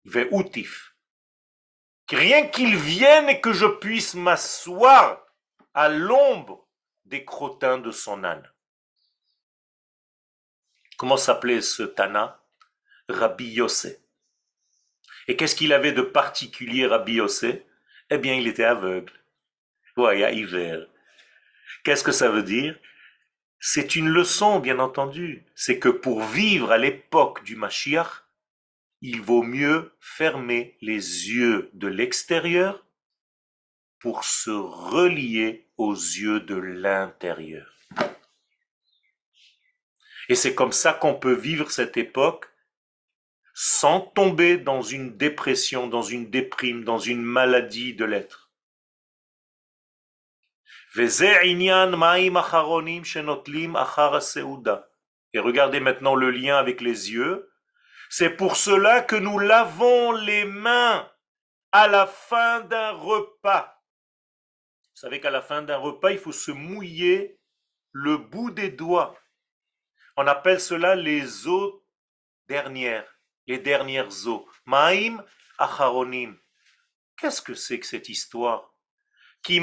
[0.05, 0.93] ve'utif.
[2.11, 5.25] Rien qu'il vienne et que je puisse m'asseoir
[5.73, 6.67] à l'ombre
[7.05, 8.47] des crottins de son âne.
[10.97, 12.39] Comment s'appelait ce Tana?
[13.09, 13.99] Rabbi Yossé.
[15.27, 17.65] Et qu'est-ce qu'il avait de particulier Rabbi Yossé
[18.11, 19.13] Eh bien, il était aveugle.
[19.97, 20.87] Ouais, hiver.
[21.83, 22.77] Qu'est-ce que ça veut dire?
[23.59, 25.45] C'est une leçon, bien entendu.
[25.53, 28.23] C'est que pour vivre à l'époque du Mashiach,
[29.01, 32.85] il vaut mieux fermer les yeux de l'extérieur
[33.99, 37.73] pour se relier aux yeux de l'intérieur.
[40.29, 42.45] Et c'est comme ça qu'on peut vivre cette époque
[43.53, 48.48] sans tomber dans une dépression, dans une déprime, dans une maladie de l'être.
[50.95, 51.05] Et
[55.39, 57.51] regardez maintenant le lien avec les yeux.
[58.09, 61.11] C'est pour cela que nous lavons les mains
[61.71, 63.83] à la fin d'un repas.
[64.81, 67.39] Vous savez qu'à la fin d'un repas, il faut se mouiller
[67.91, 69.15] le bout des doigts.
[70.17, 71.85] On appelle cela les eaux
[72.47, 73.07] dernières,
[73.45, 74.49] les dernières eaux.
[74.65, 75.23] Maïm
[75.59, 76.35] acharonim.
[77.15, 78.68] Qu'est-ce que c'est que cette histoire?
[79.41, 79.61] Qui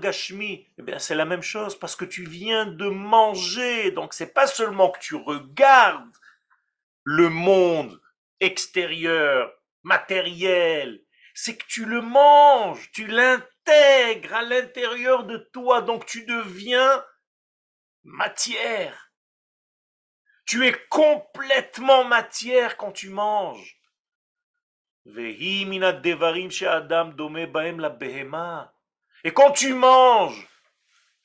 [0.00, 0.66] gashmi.
[0.78, 3.90] Eh bien, c'est la même chose parce que tu viens de manger.
[3.92, 6.12] Donc, c'est pas seulement que tu regardes
[7.04, 8.00] le monde
[8.40, 11.00] extérieur, matériel,
[11.34, 17.04] c'est que tu le manges, tu l'intègres à l'intérieur de toi, donc tu deviens
[18.04, 19.12] matière.
[20.46, 23.76] Tu es complètement matière quand tu manges.
[29.24, 30.48] Et quand tu manges,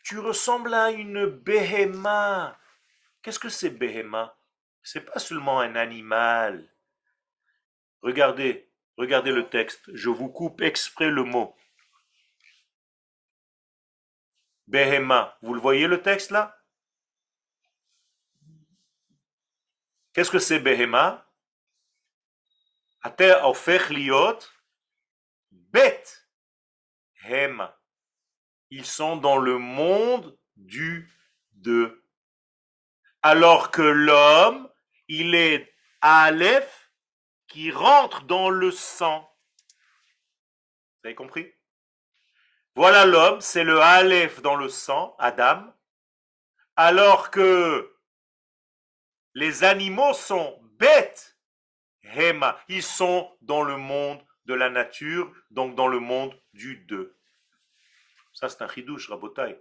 [0.04, 2.58] tu ressembles à une béhéma.
[3.22, 4.38] Qu'est-ce que c'est béhéma
[4.84, 6.68] C'est pas seulement un animal.
[8.02, 8.72] Regardez,
[9.02, 9.82] Regardez le texte.
[9.96, 11.56] Je vous coupe exprès le mot.
[14.68, 15.38] Behema.
[15.42, 16.56] Vous le voyez le texte là?
[20.14, 21.26] Qu'est-ce que c'est Behema?
[25.52, 26.04] Bet
[27.24, 27.80] Hema.
[28.70, 31.10] Ils sont dans le monde du
[31.54, 32.04] de.
[33.22, 34.72] Alors que l'homme,
[35.08, 36.92] il est Aleph
[37.48, 39.22] qui rentre dans le sang.
[40.96, 41.54] Vous avez compris?
[42.76, 45.74] Voilà l'homme, c'est le Aleph dans le sang, Adam,
[46.76, 47.94] alors que
[49.34, 51.31] les animaux sont bêtes,
[52.14, 57.18] Hema, ils sont dans le monde de la nature, donc dans le monde du deux.
[58.34, 59.60] Ça, c'est un chidouche, rabotai.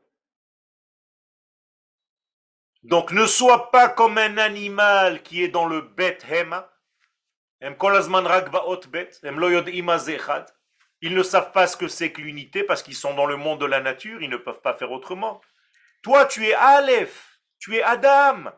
[2.82, 6.72] Donc ne sois pas comme un animal qui est dans le bête Hema,
[7.62, 7.76] ils
[11.14, 13.66] ne savent pas ce que c'est que l'unité parce qu'ils sont dans le monde de
[13.66, 15.42] la nature, ils ne peuvent pas faire autrement.
[16.02, 18.50] Toi, tu es Aleph, tu es Adam.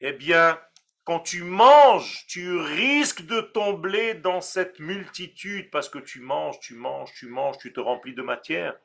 [0.00, 0.60] Eh bien,
[1.06, 6.74] quand tu manges, tu risques de tomber dans cette multitude parce que tu manges, tu
[6.74, 8.76] manges, tu manges, tu te remplis de matière.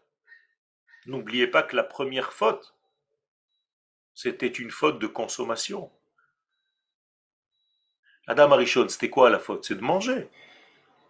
[1.08, 2.76] N'oubliez pas que la première faute,
[4.14, 5.92] c'était une faute de consommation.
[8.28, 9.66] Adam Arishon, c'était quoi la faute?
[9.66, 10.30] C'est de manger.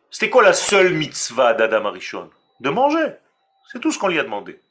[0.09, 2.32] C'était quoi la seule mitzvah d'Adam Arishon?
[2.62, 3.16] De manger.
[3.70, 4.62] C'est tout ce qu'on lui a demandé.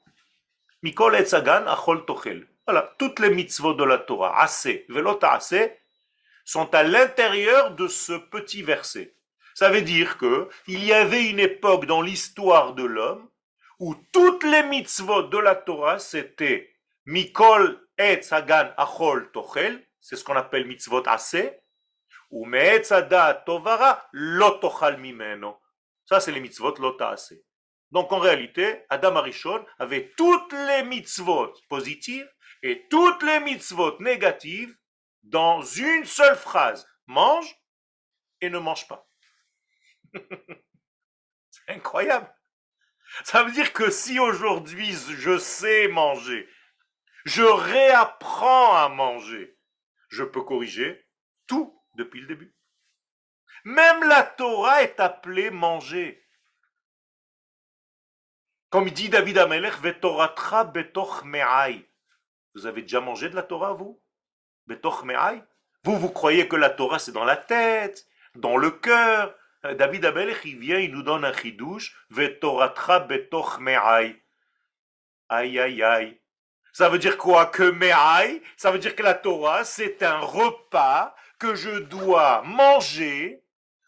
[0.82, 2.46] Mikol etzagan achol tochel.
[2.66, 5.80] Voilà, toutes les mitzvot de la Torah, assez, velota assez,
[6.50, 9.14] sont à l'intérieur de ce petit verset.
[9.54, 13.28] Ça veut dire que il y avait une époque dans l'histoire de l'homme
[13.78, 16.74] où toutes les mitzvot de la Torah c'était
[17.06, 21.60] Mikol etzagan achol tochel, c'est ce qu'on appelle mitzvot assez,
[22.32, 22.48] ou
[23.46, 25.56] tovara lotochal mimeno.
[26.04, 27.34] Ça, c'est les mitzvot lotase.
[27.92, 32.28] Donc en réalité, Adam Arishon avait toutes les mitzvot positives
[32.64, 34.74] et toutes les mitzvot négatives
[35.22, 36.88] dans une seule phrase.
[37.06, 37.56] Mange
[38.40, 39.08] et ne mange pas.
[40.14, 42.32] c'est incroyable.
[43.24, 46.48] Ça veut dire que si aujourd'hui je sais manger,
[47.24, 49.58] je réapprends à manger,
[50.08, 51.06] je peux corriger
[51.46, 52.54] tout depuis le début.
[53.64, 56.24] Même la Torah est appelée manger.
[58.70, 61.90] Comme dit David Amelech, Vetoratra betoch me'ai.
[62.54, 64.00] Vous avez déjà mangé de la Torah, vous?
[65.84, 69.34] Vous, vous croyez que la Torah, c'est dans la tête, dans le cœur.
[69.64, 74.22] Euh, David Amelech, il vient, il nous donne un chidouche, Vetoratra betoch me'ai.
[75.28, 76.20] Aïe, aïe, aïe.
[76.72, 81.14] Ça veut dire quoi Que me'ai, ça veut dire que la Torah, c'est un repas
[81.38, 83.42] que je dois manger,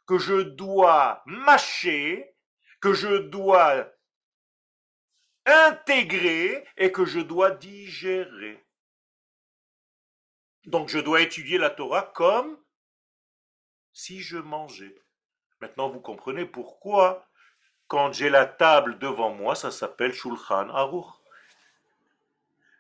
[0.07, 2.35] que je dois mâcher,
[2.81, 3.87] que je dois
[5.47, 8.65] intégrer et que je dois digérer.
[10.67, 12.57] Donc je dois étudier la Torah comme
[13.93, 14.95] si je mangeais.
[15.61, 17.29] Maintenant vous comprenez pourquoi
[17.89, 21.13] quand j'ai la table devant moi, ça s'appelle Shulchan Aruch.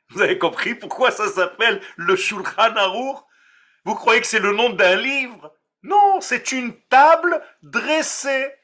[0.08, 3.18] Vous avez compris pourquoi ça s'appelle le Shulchan Aruch?
[3.84, 5.54] Vous croyez que c'est le nom d'un livre?
[5.82, 8.54] Non, c'est une table dressée.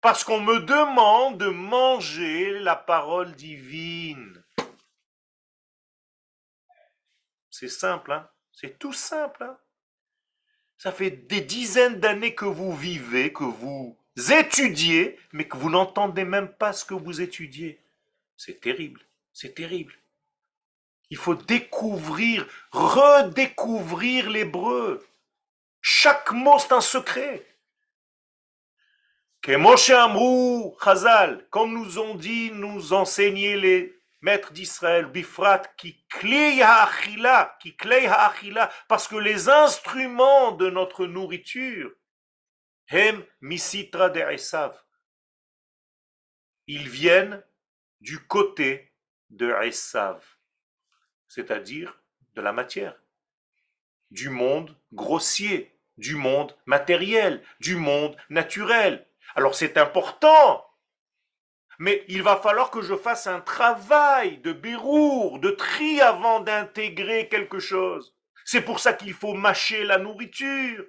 [0.00, 4.39] Parce qu'on me demande de manger la parole divine.
[7.60, 9.58] C'est simple, hein C'est tout simple, hein
[10.78, 13.98] Ça fait des dizaines d'années que vous vivez, que vous
[14.32, 17.78] étudiez, mais que vous n'entendez même pas ce que vous étudiez.
[18.38, 19.02] C'est terrible,
[19.34, 19.92] c'est terrible.
[21.10, 25.06] Il faut découvrir, redécouvrir l'hébreu.
[25.82, 27.44] Chaque mot, c'est un secret.
[29.42, 29.52] Que
[29.92, 37.56] Amrou Chazal, comme nous ont dit, nous enseigner les maîtres d'Israël, Bifrat, qui klei ha'achila,
[37.60, 41.92] qui klei ha'achila, parce que les instruments de notre nourriture,
[42.88, 44.78] hem misitra de Esav,
[46.66, 47.42] ils viennent
[48.00, 48.92] du côté
[49.30, 50.24] de Esav,
[51.28, 52.00] c'est-à-dire
[52.34, 53.00] de la matière,
[54.10, 59.06] du monde grossier, du monde matériel, du monde naturel.
[59.34, 60.66] Alors c'est important.
[61.80, 67.26] Mais il va falloir que je fasse un travail de bérour, de tri avant d'intégrer
[67.28, 68.14] quelque chose.
[68.44, 70.84] C'est pour ça qu'il faut mâcher la nourriture.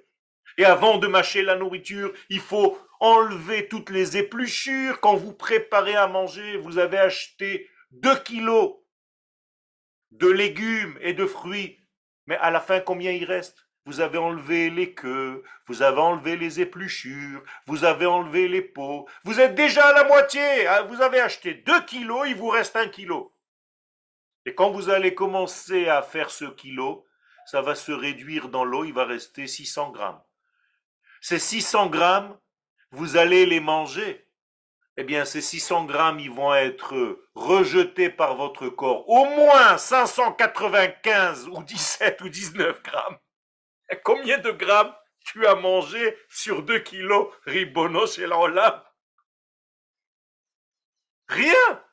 [0.58, 5.00] Et avant de mâcher la nourriture, il faut enlever toutes les épluchures.
[5.00, 8.74] Quand vous préparez à manger, vous avez acheté 2 kilos
[10.10, 11.78] de légumes et de fruits.
[12.26, 13.66] Mais à la fin, combien il reste?
[13.84, 19.08] Vous avez enlevé les queues, vous avez enlevé les épluchures, vous avez enlevé les peaux,
[19.24, 20.82] vous êtes déjà à la moitié, hein.
[20.82, 23.34] vous avez acheté 2 kilos, il vous reste 1 kilo.
[24.46, 27.06] Et quand vous allez commencer à faire ce kilo,
[27.46, 30.22] ça va se réduire dans l'eau, il va rester 600 grammes.
[31.20, 32.36] Ces 600 grammes,
[32.90, 34.28] vous allez les manger.
[34.96, 39.08] Eh bien, ces 600 grammes, ils vont être rejetés par votre corps.
[39.08, 43.18] Au moins 595 ou 17 ou 19 grammes.
[44.04, 48.82] Combien de grammes tu as mangé sur 2 kilos ribono chez l'Olam
[51.28, 51.84] Rien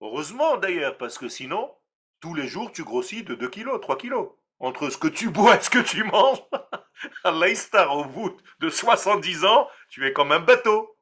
[0.00, 1.74] Heureusement d'ailleurs, parce que sinon,
[2.20, 4.30] tous les jours, tu grossis de 2 kilos, 3 kilos.
[4.60, 6.42] Entre ce que tu bois et ce que tu manges,
[7.24, 10.98] à l'Aïstar, au bout de 70 ans, tu es comme un bateau.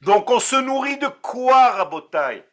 [0.00, 2.44] Donc on se nourrit de quoi, Rabotai?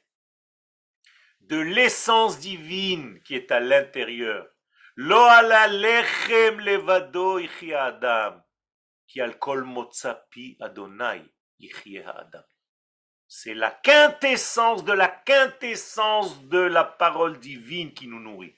[1.42, 4.48] De l'essence divine qui est à l'intérieur.
[5.00, 8.44] Ala lechem levado adam.
[9.08, 11.24] Qui al kol motzapi Adonai
[12.06, 12.44] adam.
[13.28, 18.56] C'est la quintessence de la quintessence de la parole divine qui nous nourrit.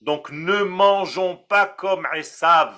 [0.00, 2.74] Donc ne mangeons pas comme Esav.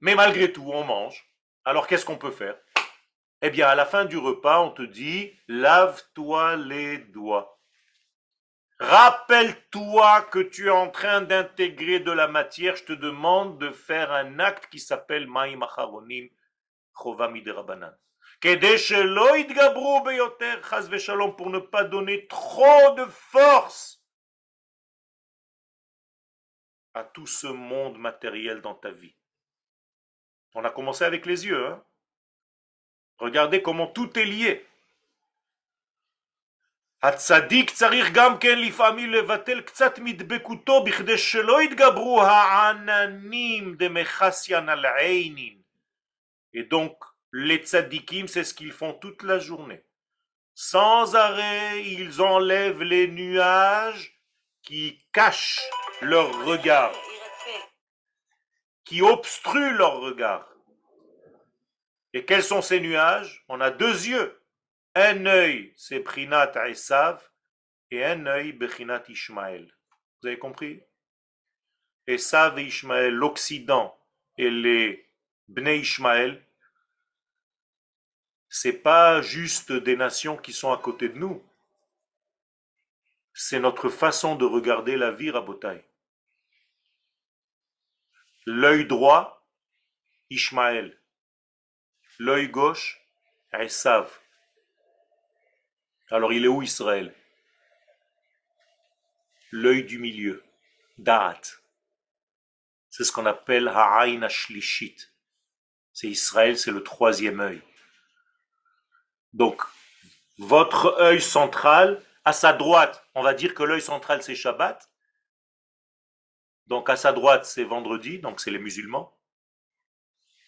[0.00, 1.28] Mais malgré tout, on mange.
[1.64, 2.56] Alors qu'est-ce qu'on peut faire?
[3.42, 7.60] Eh bien, à la fin du repas, on te dit, lave-toi les doigts.
[8.78, 12.76] Rappelle-toi que tu es en train d'intégrer de la matière.
[12.76, 16.28] Je te demande de faire un acte qui s'appelle Maïm Acharonim.
[16.94, 17.16] Pour
[21.50, 24.02] ne pas donner trop de force
[26.94, 29.14] à tout ce monde matériel dans ta vie.
[30.54, 31.85] On a commencé avec les yeux, hein
[33.19, 34.61] Regardez comment tout est lié.
[37.03, 45.61] הצדיק צריך גם כן לפעמים לבטל קצת מדבקותו בכדי שלא יתגברו העננים דמחסיין על עינין.
[46.53, 46.93] Et donc,
[47.33, 49.81] les tzadikim, c'est ce qu'ils font toute la journée.
[50.53, 54.19] Sans arrêt, ils enlèvent les nuages
[54.61, 55.61] qui cachent
[56.01, 56.93] leur regard,
[58.83, 60.47] qui obstruent leur regard.
[62.16, 63.44] Et quels sont ces nuages?
[63.46, 64.42] On a deux yeux.
[64.94, 67.22] Un œil, c'est Prinat Esav,
[67.90, 69.70] et un œil, Bechinat Ishmael.
[70.22, 70.82] Vous avez compris?
[72.06, 73.94] Esav et Ishmaël, l'Occident
[74.38, 75.12] et les
[75.48, 76.42] Bnei Ishmaël,
[78.48, 81.46] c'est pas juste des nations qui sont à côté de nous.
[83.34, 85.84] C'est notre façon de regarder la vie, Rabotai.
[88.46, 89.46] L'œil droit,
[90.30, 90.95] Ishmaël.
[92.18, 93.00] L'œil gauche,
[93.52, 94.10] Esav.
[96.10, 97.14] Alors il est où Israël?
[99.50, 100.42] L'œil du milieu,
[100.98, 101.40] Da'at.
[102.90, 104.96] C'est ce qu'on appelle Ha'ain Ashlishit.
[105.92, 107.62] C'est Israël, c'est le troisième œil.
[109.32, 109.62] Donc,
[110.38, 114.90] votre œil central, à sa droite, on va dire que l'œil central c'est Shabbat.
[116.66, 119.14] Donc à sa droite c'est vendredi, donc c'est les musulmans.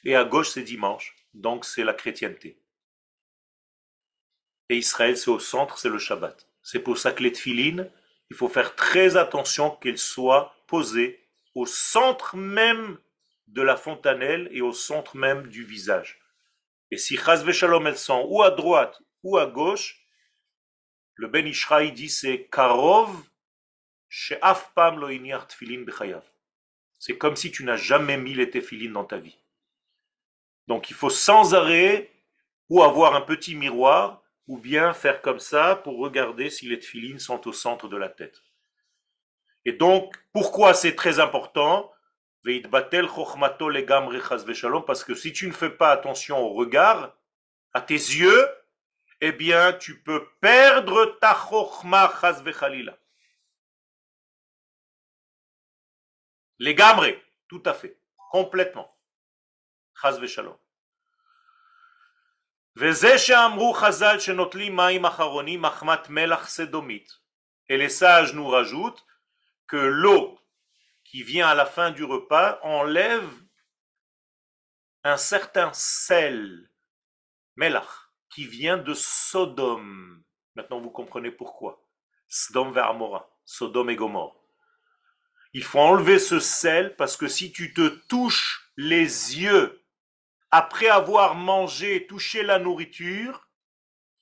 [0.05, 2.59] Et à gauche c'est dimanche, donc c'est la chrétienté.
[4.69, 6.47] Et Israël c'est au centre, c'est le Shabbat.
[6.63, 7.91] C'est pour ça que les tfilines,
[8.31, 12.99] il faut faire très attention qu'elles soient posées au centre même
[13.47, 16.21] de la fontanelle et au centre même du visage.
[16.91, 20.05] Et si Chaz Veshalom elles sont ou à droite ou à gauche,
[21.15, 23.29] le Ben Ishraï dit c'est Karov
[24.09, 25.09] She'afpam lo
[25.49, 26.25] tfilin bechayav.
[26.99, 29.39] C'est comme si tu n'as jamais mis les tefilin dans ta vie.
[30.69, 32.13] Donc il faut sans arrêt
[32.69, 37.19] ou avoir un petit miroir ou bien faire comme ça pour regarder si les tefilin
[37.19, 38.43] sont au centre de la tête.
[39.65, 41.91] Et donc, pourquoi c'est très important?
[44.87, 47.17] Parce que si tu ne fais pas attention au regard,
[47.73, 48.49] à tes yeux,
[49.21, 52.43] eh bien, tu peux perdre ta chokhma chas
[56.59, 57.17] Les gamres,
[57.49, 57.99] tout à fait,
[58.31, 58.98] complètement.
[67.69, 69.05] Et les sages nous rajoutent
[69.67, 70.39] que l'eau
[71.05, 73.29] qui vient à la fin du repas enlève
[75.05, 76.71] un certain sel,
[77.57, 77.89] melach,
[78.31, 80.23] qui vient de Sodome.
[80.55, 81.85] Maintenant, vous comprenez pourquoi.
[82.29, 84.37] Sodome vers Amora, Sodome et Gomorre.
[85.55, 89.78] Il faut enlever ce sel parce que si tu te touches les yeux
[90.51, 93.49] après avoir mangé, touché la nourriture,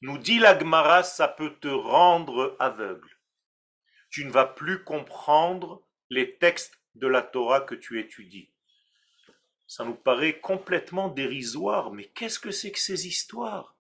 [0.01, 3.16] nous dit l'Agmara, ça peut te rendre aveugle
[4.16, 8.51] tu ne vas plus comprendre les textes de la Torah que tu étudies.
[9.66, 13.77] Ça nous paraît complètement dérisoire, mais qu'est-ce que c'est que ces histoires?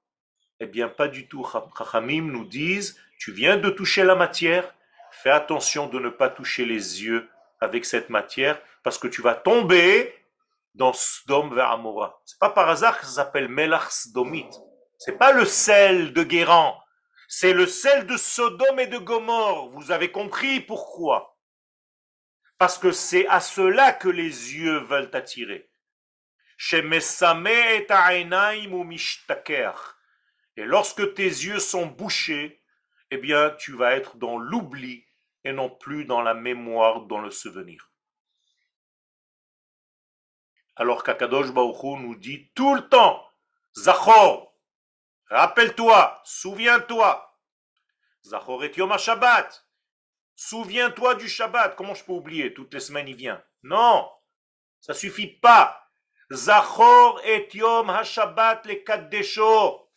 [0.60, 1.46] Eh bien, pas du tout.
[1.78, 4.74] Chachamim nous disent, tu viens de toucher la matière,
[5.10, 7.30] fais attention de ne pas toucher les yeux
[7.60, 10.14] avec cette matière, parce que tu vas tomber
[10.76, 12.20] dans Sdom vers Amora.
[12.24, 14.50] C'est pas par hasard que ça s'appelle Melach Sdomit.
[14.98, 16.78] C'est pas le sel de Guérand
[17.28, 19.70] c'est le sel de Sodome et de Gomorre.
[19.70, 21.36] Vous avez compris pourquoi?
[22.58, 25.68] Parce que c'est à cela que les yeux veulent attirer.
[30.56, 32.62] Et lorsque tes yeux sont bouchés,
[33.10, 35.04] eh bien, tu vas être dans l'oubli
[35.44, 37.90] et non plus dans la mémoire, dans le souvenir.
[40.76, 43.26] Alors qu'Akadosh Baruch nous dit tout le temps,
[43.74, 44.46] Zachor,
[45.28, 47.36] Rappelle-toi, souviens-toi.
[48.24, 49.66] Zachoret Yom Shabbat.
[50.36, 51.74] Souviens-toi du Shabbat.
[51.76, 52.54] Comment je peux oublier?
[52.54, 53.42] Toutes les semaines, il vient.
[53.62, 54.08] Non,
[54.80, 55.82] ça suffit pas.
[56.30, 59.90] Zachor et Yom HaShabbat le Kaddesho.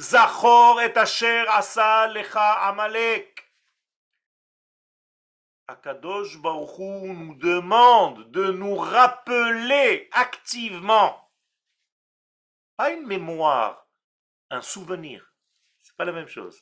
[0.00, 3.41] Zachor et Asher Asa Lecha Amalek.
[5.72, 11.18] Akadosh Baruch nous demande de nous rappeler activement
[12.76, 13.88] pas une mémoire,
[14.50, 15.34] un souvenir.
[15.82, 16.60] C'est pas la même chose.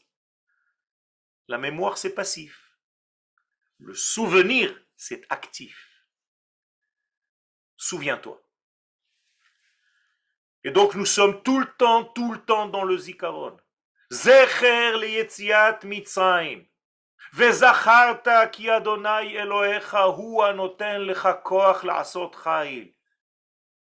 [1.49, 2.77] La mémoire, c'est passif.
[3.79, 6.07] Le souvenir, c'est actif.
[7.77, 8.41] Souviens-toi.
[10.63, 13.57] Et donc nous sommes tout le temps, tout le temps dans le zikaron.
[14.13, 16.65] Zecher le yetziat mitzrayim.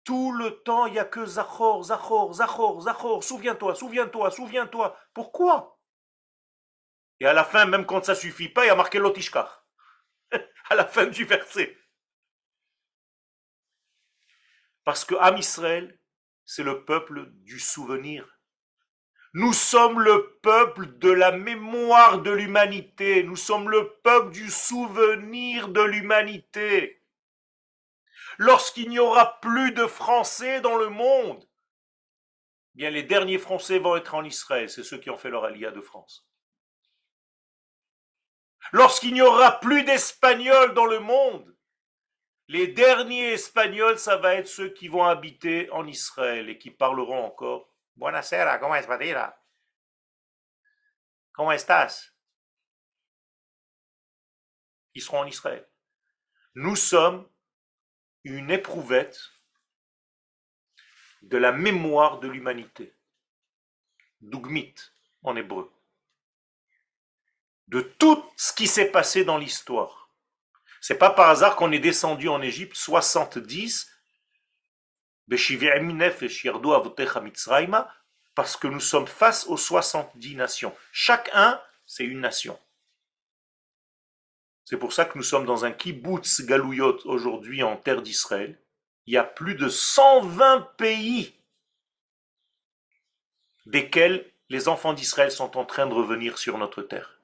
[0.04, 4.98] Tout le temps, il n'y a que Zachor, Zachor, Zachor, Zachor, souviens-toi, souviens-toi, souviens-toi.
[5.14, 5.80] Pourquoi?
[7.20, 9.66] Et à la fin, même quand ça suffit pas, il y a marqué Lotishkar.
[10.70, 11.78] à la fin du verset.
[14.84, 15.98] Parce que Am Israël,
[16.46, 18.33] c'est le peuple du souvenir.
[19.34, 23.24] Nous sommes le peuple de la mémoire de l'humanité.
[23.24, 27.04] Nous sommes le peuple du souvenir de l'humanité
[28.38, 31.44] lorsqu'il n'y aura plus de Français dans le monde,
[32.76, 35.44] eh bien les derniers Français vont être en Israël, c'est ceux qui ont fait leur
[35.44, 36.28] alia de France.
[38.72, 41.56] Lorsqu'il n'y aura plus d'Espagnols dans le monde,
[42.48, 47.24] les derniers Espagnols, ça va être ceux qui vont habiter en Israël et qui parleront
[47.24, 47.73] encore.
[47.96, 48.88] Buonasera, comment est-ce
[51.34, 52.12] Comment estás?
[54.94, 55.68] Ils seront en Israël.
[56.56, 57.28] Nous sommes
[58.24, 59.20] une éprouvette
[61.24, 62.96] de la mémoire de l'humanité.
[64.22, 64.76] Dugmit
[65.24, 65.72] en hébreu.
[67.68, 70.14] De tout ce qui s'est passé dans l'histoire.
[70.82, 73.93] C'est pas par hasard qu'on est descendu en Égypte 70
[78.36, 80.76] parce que nous sommes face aux 70 nations.
[80.92, 82.60] Chacun, c'est une nation.
[84.66, 88.58] C'est pour ça que nous sommes dans un kibbutz galouyot aujourd'hui en terre d'Israël.
[89.06, 91.34] Il y a plus de 120 pays
[93.66, 97.20] desquels les enfants d'Israël sont en train de revenir sur notre terre.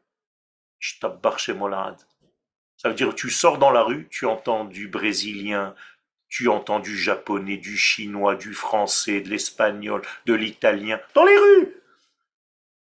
[0.82, 5.76] Ça veut dire tu sors dans la rue, tu entends du brésilien,
[6.30, 11.76] tu entends du japonais, du chinois, du français, de l'espagnol, de l'italien, dans les rues.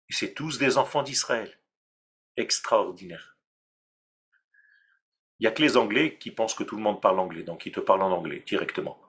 [0.09, 1.51] Et c'est tous des enfants d'Israël.
[2.37, 3.35] Extraordinaire.
[5.39, 7.65] Il n'y a que les Anglais qui pensent que tout le monde parle anglais, donc
[7.65, 8.99] ils te parlent en anglais directement.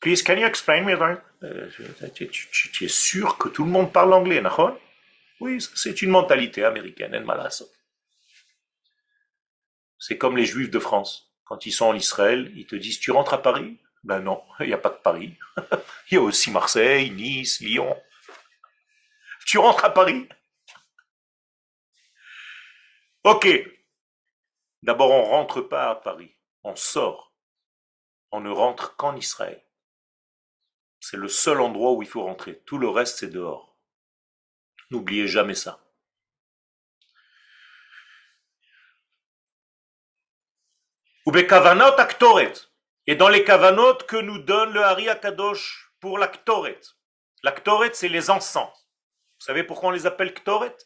[0.00, 1.22] Please, can you explain me that?
[1.42, 1.68] Euh,
[2.14, 4.78] tu, es sûr que tout le monde parle anglais, d'accord
[5.40, 7.26] Oui, c'est une mentalité américaine,
[9.98, 11.25] C'est comme les Juifs de France.
[11.46, 13.78] Quand ils sont en Israël, ils te disent Tu rentres à Paris?
[14.04, 15.34] Ben non, il n'y a pas de Paris.
[16.10, 17.96] il y a aussi Marseille, Nice, Lyon.
[19.46, 20.28] Tu rentres à Paris?
[23.24, 23.46] Ok,
[24.86, 26.32] D'abord, on ne rentre pas à Paris,
[26.62, 27.34] on sort.
[28.30, 29.60] On ne rentre qu'en Israël.
[31.00, 32.62] C'est le seul endroit où il faut rentrer.
[32.66, 33.76] Tout le reste, c'est dehors.
[34.90, 35.84] N'oubliez jamais ça.
[41.28, 46.18] Et dans les kavanot que nous donne le Hari Akadosh pour.
[46.18, 48.70] La ktoret, c'est les encens.
[49.40, 50.76] Vous savez pourquoi on les appelle ktoret?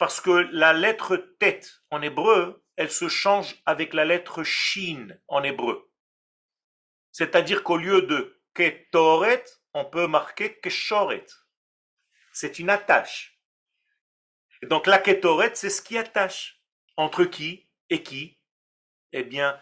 [0.00, 5.44] Parce que la lettre tête en hébreu, elle se change avec la lettre shin en
[5.44, 5.92] hébreu.
[7.12, 9.44] C'est-à-dire qu'au lieu de ketoret,
[9.74, 11.26] on peut marquer keshoret.
[12.32, 13.38] C'est une attache.
[14.60, 16.60] Et donc la ketoret, c'est ce qui attache.
[16.96, 18.40] Entre qui et qui?
[19.12, 19.60] Eh bien,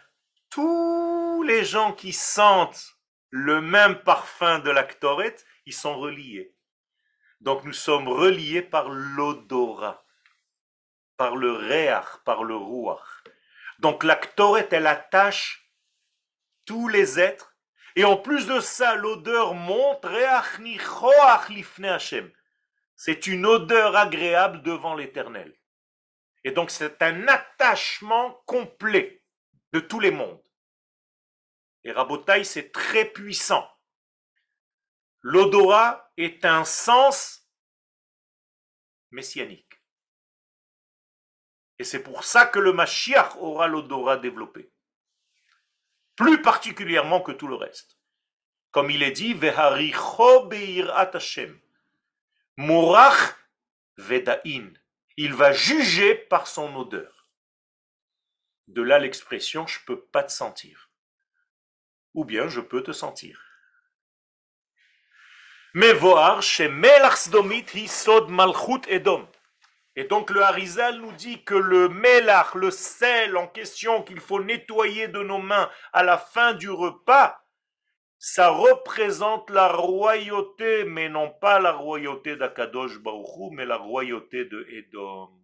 [0.49, 2.97] tous les gens qui sentent
[3.29, 5.35] le même parfum de la ktoret,
[5.65, 6.55] ils sont reliés.
[7.39, 10.05] Donc nous sommes reliés par l'odorat
[11.21, 12.97] par le réach, par le rouach.
[13.77, 15.69] Donc l'actoret, elle attache
[16.65, 17.55] tous les êtres.
[17.95, 20.07] Et en plus de ça, l'odeur monte,
[22.95, 25.55] c'est une odeur agréable devant l'éternel.
[26.43, 29.20] Et donc c'est un attachement complet
[29.73, 30.43] de tous les mondes.
[31.83, 33.67] Et Rabotai, c'est très puissant.
[35.21, 37.47] L'odorat est un sens
[39.11, 39.81] messianique.
[41.79, 44.71] Et c'est pour ça que le Mashiach aura l'odorat développé.
[46.15, 47.97] Plus particulièrement que tout le reste.
[48.71, 49.33] Comme il est dit,
[52.57, 53.35] Morach
[53.97, 54.73] Vedain.
[55.17, 57.20] Il va juger par son odeur.
[58.71, 60.89] De là l'expression je peux pas te sentir.
[62.13, 63.41] Ou bien je peux te sentir.
[69.95, 74.41] Et donc le Harizal nous dit que le melach, le sel en question qu'il faut
[74.41, 77.43] nettoyer de nos mains à la fin du repas,
[78.17, 84.65] ça représente la royauté, mais non pas la royauté d'Akadosh Baruchou, mais la royauté de
[84.69, 85.40] Edom.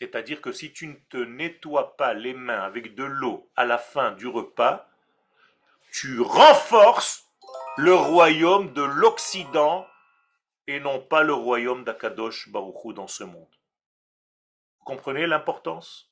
[0.00, 3.76] C'est-à-dire que si tu ne te nettoies pas les mains avec de l'eau à la
[3.76, 4.88] fin du repas,
[5.92, 7.28] tu renforces
[7.76, 9.86] le royaume de l'Occident
[10.66, 13.48] et non pas le royaume d'Akadosh Baruchou dans ce monde.
[14.78, 16.10] Vous comprenez l'importance?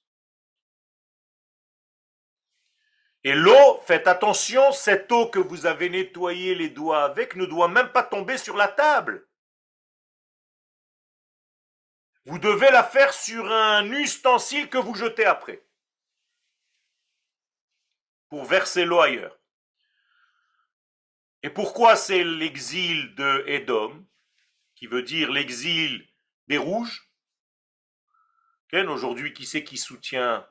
[3.25, 7.69] Et l'eau, faites attention, cette eau que vous avez nettoyé les doigts avec ne doit
[7.69, 9.28] même pas tomber sur la table.
[12.29, 15.63] Vous devez la faire sur un ustensile que vous jetez après.
[18.29, 19.39] Pour verser l'eau ailleurs.
[21.43, 24.07] Et pourquoi c'est l'exil de Édom
[24.75, 26.07] qui veut dire l'exil
[26.49, 27.11] des rouges?
[28.75, 30.47] Aujourd'hui, qui c'est qui soutient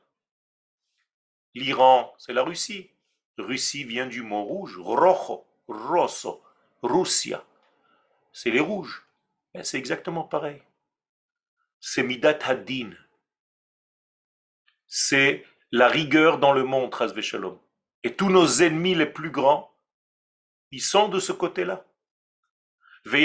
[1.53, 2.15] l'Iran?
[2.17, 2.89] C'est la Russie.
[3.37, 6.43] Russie vient du mot rouge, rojo, rosso,
[6.81, 7.45] Russia.
[8.33, 9.05] C'est les rouges.
[9.61, 10.63] C'est exactement pareil.
[11.89, 12.91] C'est Midat Hadin.
[14.87, 17.57] C'est la rigueur dans le monde, Shalom.
[18.03, 19.73] Et tous nos ennemis les plus grands,
[20.71, 21.85] ils sont de ce côté-là.
[23.05, 23.23] Et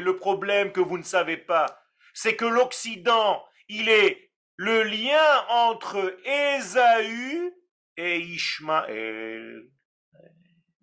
[0.00, 6.14] le problème que vous ne savez pas, c'est que l'Occident, il est le lien entre
[6.26, 7.54] Ésaü
[7.96, 9.66] et Ishmaël.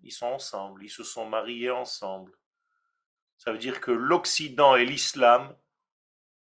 [0.01, 2.31] Ils sont ensemble, ils se sont mariés ensemble.
[3.43, 5.53] Ça veut dire que l'Occident et l'islam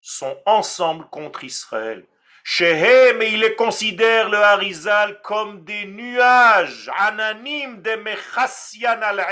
[0.02, 2.06] sont ensemble contre Israël.
[2.43, 9.26] Shehem, et il les considère, le Harizal, comme des nuages, ananim de mechassian al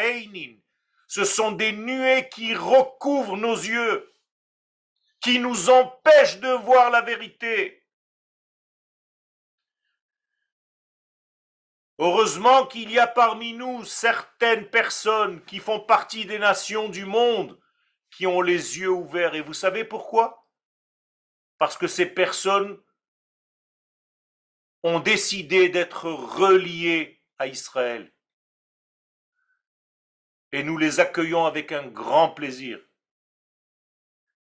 [1.08, 4.14] Ce sont des nuées qui recouvrent nos yeux,
[5.20, 7.84] qui nous empêchent de voir la vérité.
[12.00, 17.60] Heureusement qu'il y a parmi nous certaines personnes qui font partie des nations du monde
[18.12, 19.34] qui ont les yeux ouverts.
[19.34, 20.48] Et vous savez pourquoi?
[21.58, 22.80] Parce que ces personnes
[24.84, 28.14] ont décidé d'être reliées à Israël.
[30.52, 32.80] Et nous les accueillons avec un grand plaisir.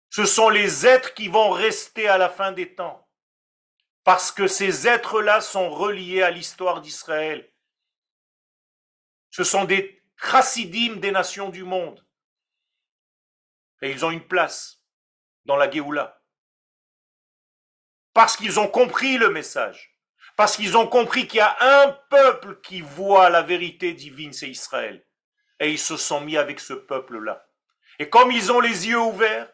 [0.10, 3.03] Ce sont les êtres qui vont rester à la fin des temps.
[4.04, 7.50] Parce que ces êtres-là sont reliés à l'histoire d'Israël.
[9.32, 12.06] Ce sont des chassidim des nations du monde.
[13.82, 14.82] Et ils ont une place
[15.46, 16.22] dans la Géoula.
[18.14, 19.98] Parce qu'ils ont compris le message.
[20.36, 24.50] Parce qu'ils ont compris qu'il y a un peuple qui voit la vérité divine, c'est
[24.50, 25.06] Israël.
[25.60, 27.48] Et ils se sont mis avec ce peuple-là.
[28.00, 29.52] Et comme ils ont les yeux ouverts,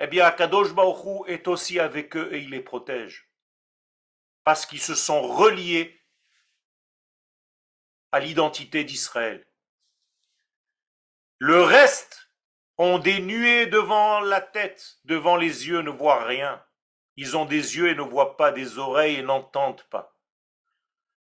[0.00, 3.31] eh bien, Akadosh Baruch est aussi avec eux et il les protège
[4.44, 6.00] parce qu'ils se sont reliés
[8.12, 9.46] à l'identité d'Israël.
[11.38, 12.30] Le reste
[12.78, 16.64] ont des nuées devant la tête, devant les yeux, ne voient rien.
[17.16, 20.16] Ils ont des yeux et ne voient pas, des oreilles et n'entendent pas.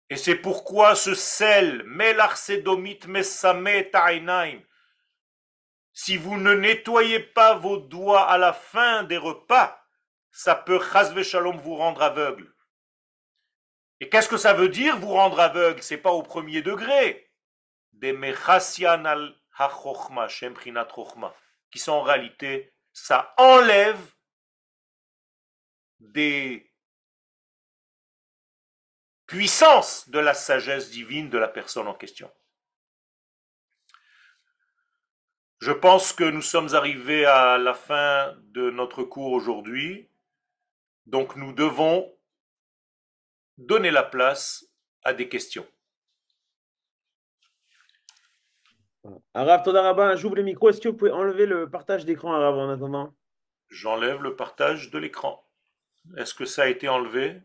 [0.09, 4.61] Et c'est pourquoi ce sel, Melarsedomit Mesame Ta'inaim,
[5.93, 9.81] si vous ne nettoyez pas vos doigts à la fin des repas,
[10.29, 11.19] ça peut, chasve
[11.61, 12.54] vous rendre aveugle.
[13.99, 15.81] Et qu'est-ce que ça veut dire vous rendre aveugle?
[15.81, 17.31] C'est pas au premier degré.
[17.93, 19.35] Des al
[21.71, 24.13] qui sont en réalité, ça enlève
[25.99, 26.71] des
[29.27, 32.31] puissances de la sagesse divine de la personne en question.
[35.59, 40.09] Je pense que nous sommes arrivés à la fin de notre cours aujourd'hui.
[41.05, 42.13] Donc nous devons
[43.57, 44.65] donner la place
[45.03, 45.65] à des questions.
[49.33, 50.69] Arav Todarabin, j'ouvre le micro.
[50.69, 53.13] Est-ce que vous pouvez enlever le partage d'écran, Arav, en attendant?
[53.69, 55.47] J'enlève le partage de l'écran.
[56.17, 57.41] Est-ce que ça a été enlevé?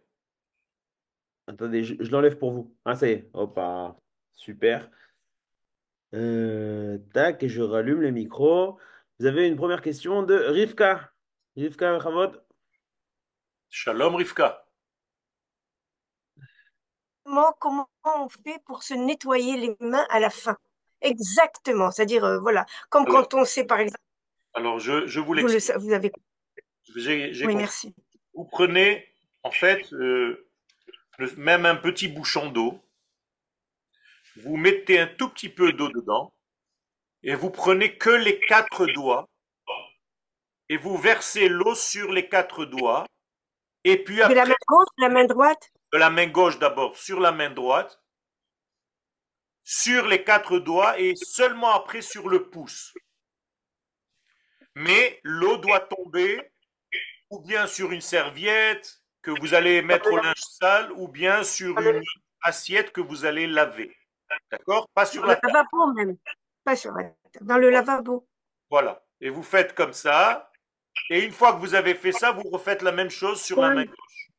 [1.46, 2.76] Attendez, je, l'enlève pour vous.
[2.84, 3.30] Ah, ça y est.
[3.34, 3.96] Hop, ah,
[4.32, 4.88] super.
[6.14, 8.78] Euh, tac, et je rallume le micro.
[9.18, 11.12] Vous avez une première question de Rivka.
[11.56, 12.42] Rivka Chavod.
[13.68, 14.69] Shalom Rivka
[17.58, 20.56] comment on fait pour se nettoyer les mains à la fin
[21.02, 24.02] Exactement, c'est-à-dire, euh, voilà, comme quand on sait, par exemple.
[24.52, 25.76] Alors, je, je vous l'explique.
[25.78, 26.12] Vous, avez.
[26.94, 27.94] oui, merci.
[28.34, 29.06] Vous prenez,
[29.42, 30.46] en fait, euh,
[31.36, 32.80] même un petit bouchon d'eau,
[34.36, 36.34] vous mettez un tout petit peu d'eau dedans,
[37.22, 39.28] et vous prenez que les quatre doigts,
[40.68, 43.06] et vous versez l'eau sur les quatre doigts,
[43.84, 44.34] et puis après.
[44.34, 45.70] De la main gauche, la main droite?
[45.92, 48.02] De la main gauche d'abord sur la main droite,
[49.64, 52.94] sur les quatre doigts et seulement après sur le pouce.
[54.74, 56.52] Mais l'eau doit tomber
[57.30, 61.78] ou bien sur une serviette que vous allez mettre au linge sale ou bien sur
[61.78, 62.02] une
[62.42, 63.96] assiette que vous allez laver.
[64.50, 64.88] D'accord?
[64.94, 66.16] Pas sur la le lavabo même.
[66.64, 68.26] Pas sur la dans le lavabo.
[68.70, 69.04] Voilà.
[69.20, 70.50] Et vous faites comme ça.
[71.10, 73.70] Et une fois que vous avez fait ça, vous refaites la même chose sur la
[73.70, 74.29] main gauche.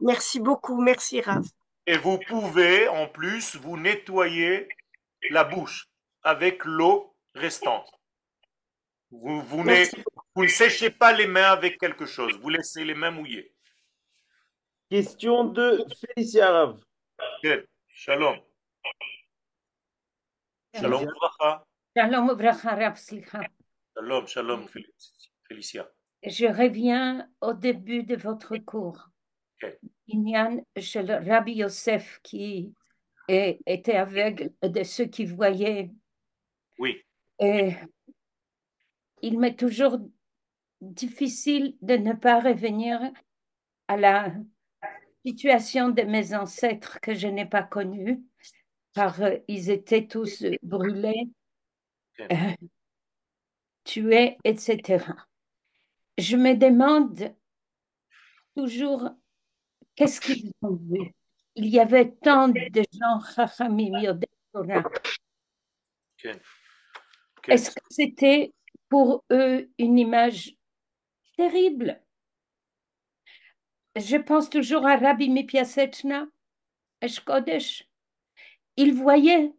[0.00, 1.46] Merci beaucoup, merci Raph.
[1.86, 4.68] Et vous pouvez en plus vous nettoyer
[5.30, 5.88] la bouche
[6.22, 7.90] avec l'eau restante.
[9.10, 13.54] Vous, vous, ne séchez pas les mains avec quelque chose, vous laissez les mains mouillées.
[14.90, 16.80] Question de Félicia Rav.
[17.88, 18.38] Shalom.
[20.74, 21.08] Shalom
[21.96, 22.96] Shalom Rav,
[23.94, 24.66] Shalom, shalom
[25.48, 25.88] Félicia.
[26.22, 29.08] Je reviens au début de votre cours.
[30.08, 32.72] Inyan le Rabbi Yosef qui
[33.28, 35.90] était aveugle de ceux qui voyaient.
[36.78, 37.02] Oui.
[37.40, 37.74] Et
[39.22, 39.98] il m'est toujours
[40.80, 43.00] difficile de ne pas revenir
[43.88, 44.32] à la
[45.24, 48.22] situation de mes ancêtres que je n'ai pas connue,
[48.94, 51.28] car euh, ils étaient tous brûlés,
[52.20, 52.54] euh,
[53.84, 55.04] tués, etc.
[56.18, 57.34] Je me demande
[58.54, 59.10] toujours
[59.96, 61.12] qu'est-ce qu'ils ont vu?
[61.56, 64.18] Il y avait tant de gens chachamim
[67.48, 68.52] Est-ce que c'était
[68.88, 70.54] pour eux une image
[71.36, 72.00] terrible?
[73.96, 76.26] Je pense toujours à Rabbi Mipiasechna,
[77.00, 77.88] Eshkodesh.
[78.76, 79.52] Il voyait.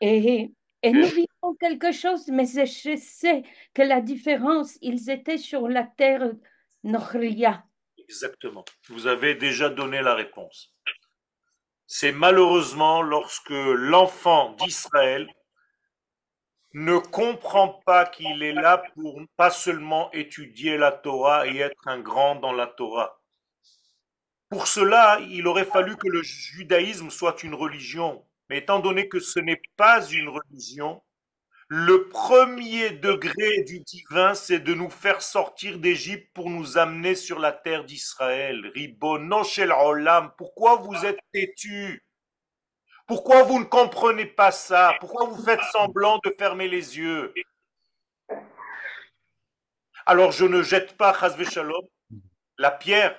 [0.00, 3.42] Et, et nous vivons quelque chose, mais je sais
[3.74, 6.32] que la différence, ils étaient sur la terre.
[7.98, 8.64] Exactement.
[8.88, 10.74] Vous avez déjà donné la réponse.
[11.86, 15.28] C'est malheureusement lorsque l'enfant d'Israël
[16.72, 22.00] ne comprend pas qu'il est là pour pas seulement étudier la Torah et être un
[22.00, 23.20] grand dans la Torah.
[24.48, 28.26] Pour cela, il aurait fallu que le judaïsme soit une religion.
[28.48, 31.02] Mais étant donné que ce n'est pas une religion,
[31.68, 37.38] le premier degré du divin, c'est de nous faire sortir d'Égypte pour nous amener sur
[37.38, 38.70] la terre d'Israël.
[38.74, 42.02] Ribonoshel Olam, pourquoi vous êtes têtu
[43.06, 44.96] pourquoi vous ne comprenez pas ça?
[44.98, 47.32] Pourquoi vous faites semblant de fermer les yeux?
[50.06, 51.16] Alors je ne jette pas,
[52.58, 53.16] la pierre,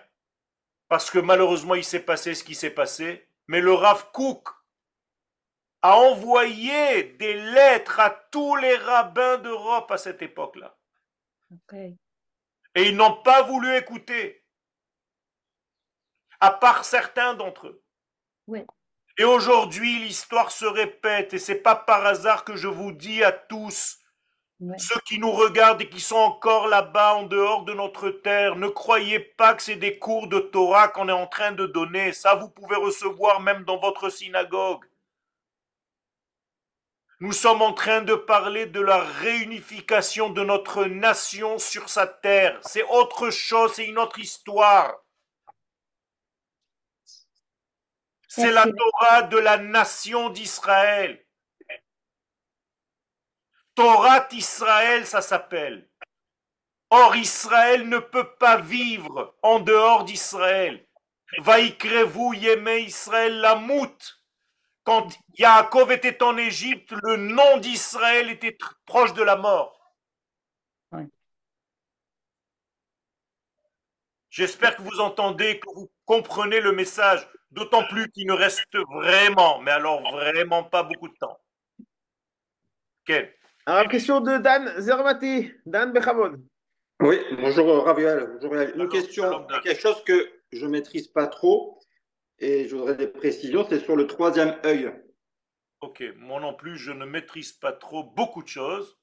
[0.90, 4.50] parce que malheureusement il s'est passé ce qui s'est passé, mais le Rav Kook
[5.82, 10.76] a envoyé des lettres à tous les rabbins d'Europe à cette époque-là.
[11.72, 11.96] Et
[12.76, 14.44] ils n'ont pas voulu écouter,
[16.40, 17.84] à part certains d'entre eux.
[18.48, 18.66] Oui.
[19.18, 23.32] Et aujourd'hui, l'histoire se répète, et c'est pas par hasard que je vous dis à
[23.32, 24.00] tous,
[24.78, 28.68] ceux qui nous regardent et qui sont encore là-bas, en dehors de notre terre, ne
[28.68, 32.12] croyez pas que c'est des cours de Torah qu'on est en train de donner.
[32.12, 34.84] Ça, vous pouvez recevoir même dans votre synagogue.
[37.20, 42.60] Nous sommes en train de parler de la réunification de notre nation sur sa terre.
[42.64, 44.94] C'est autre chose, c'est une autre histoire.
[48.28, 51.26] C'est la Torah de la nation d'Israël.
[53.74, 55.90] Torah d'Israël, ça s'appelle.
[56.92, 60.88] Or, Israël ne peut pas vivre en dehors d'Israël.
[61.40, 64.17] vous Yémé Israël Lamout.
[64.88, 69.94] Quand Yaakov était en Égypte, le nom d'Israël était proche de la mort.
[74.30, 77.28] J'espère que vous entendez, que vous comprenez le message.
[77.52, 78.64] D'autant plus qu'il ne reste
[78.94, 81.38] vraiment, mais alors vraiment pas beaucoup de temps.
[83.04, 83.36] Quelle
[83.66, 85.52] Alors, question de Dan Zermati.
[85.66, 86.38] Dan Bechamon.
[87.02, 88.40] Oui, bonjour Raviel.
[88.74, 91.78] Une question, quelque chose que je ne maîtrise pas trop
[92.40, 94.92] et je voudrais des précisions, c'est sur le troisième œil.
[95.82, 98.98] Ok, moi non plus, je ne maîtrise pas trop beaucoup de choses.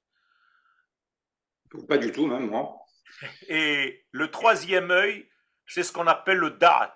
[1.89, 2.77] Pas du tout, même moi.
[3.49, 5.29] Et le troisième œil,
[5.67, 6.95] c'est ce qu'on appelle le da'at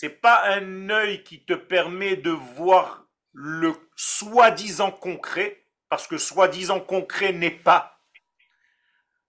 [0.00, 6.80] c'est pas un œil qui te permet de voir le soi-disant concret, parce que soi-disant
[6.80, 8.00] concret n'est pas.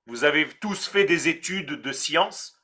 [0.06, 2.59] Vous avez tous fait des études de science.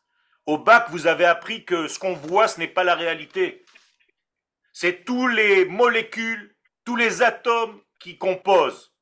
[0.45, 3.65] Au bac, vous avez appris que ce qu'on voit, ce n'est pas la réalité.
[4.73, 8.93] C'est tous les molécules, tous les atomes qui composent.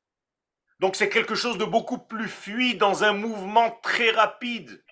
[0.80, 4.84] Donc c'est quelque chose de beaucoup plus fluide dans un mouvement très rapide.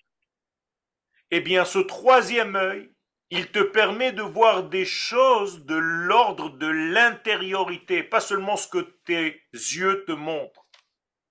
[1.31, 2.93] Eh bien, ce troisième œil,
[3.31, 8.81] il te permet de voir des choses de l'ordre de l'intériorité, pas seulement ce que
[9.07, 10.67] tes yeux te montrent.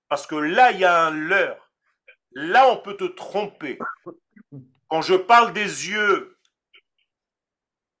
[0.08, 1.70] Parce que là, il y a un leurre.
[2.32, 3.78] Là, on peut te tromper.
[4.92, 6.38] Quand je parle des yeux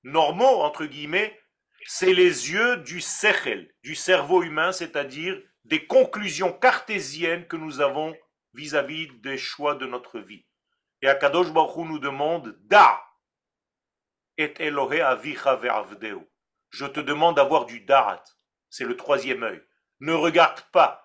[0.02, 1.40] normaux, entre guillemets,
[1.86, 8.14] c'est les yeux du sechel, du cerveau humain, c'est-à-dire des conclusions cartésiennes que nous avons
[8.52, 10.44] vis-à-vis des choix de notre vie.
[11.00, 13.02] Et Akadosh Baruch nous demande da,
[14.36, 18.22] et Je te demande d'avoir du darat.
[18.68, 19.62] C'est le troisième œil.
[20.00, 21.01] Ne regarde pas.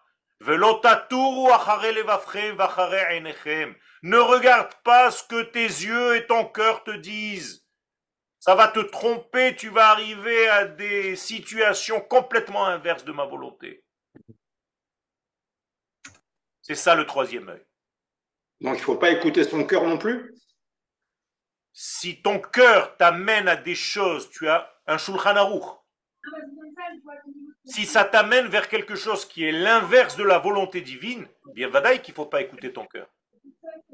[4.03, 7.65] Ne regarde pas ce que tes yeux et ton cœur te disent.
[8.39, 13.83] Ça va te tromper, tu vas arriver à des situations complètement inverses de ma volonté.
[16.61, 17.65] C'est ça le troisième œil.
[18.61, 20.33] Donc il ne faut pas écouter son cœur non plus?
[21.73, 25.63] Si ton cœur t'amène à des choses, tu as un Shulchan Aruch.
[27.67, 32.01] Si ça t'amène vers quelque chose qui est l'inverse de la volonté divine, bien vadaï
[32.01, 33.07] qu'il ne faut pas écouter ton cœur.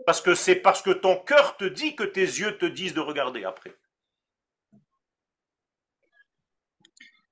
[0.05, 2.99] Parce que c'est parce que ton cœur te dit que tes yeux te disent de
[2.99, 3.75] regarder après.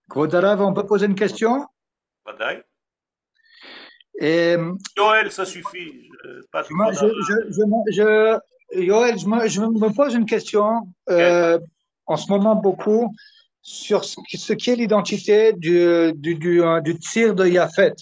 [0.10, 1.68] Kvodarav, on peut poser une question?
[2.26, 2.64] Vadaï?
[4.20, 4.58] Et,
[4.98, 6.10] Joël, ça suffit.
[6.52, 7.64] Pas je, je,
[9.26, 11.60] me, je me pose une question euh,
[12.06, 13.16] en ce moment beaucoup
[13.62, 17.94] sur ce, qui- est l'identité du, du, du, euh, du tir de Yafet.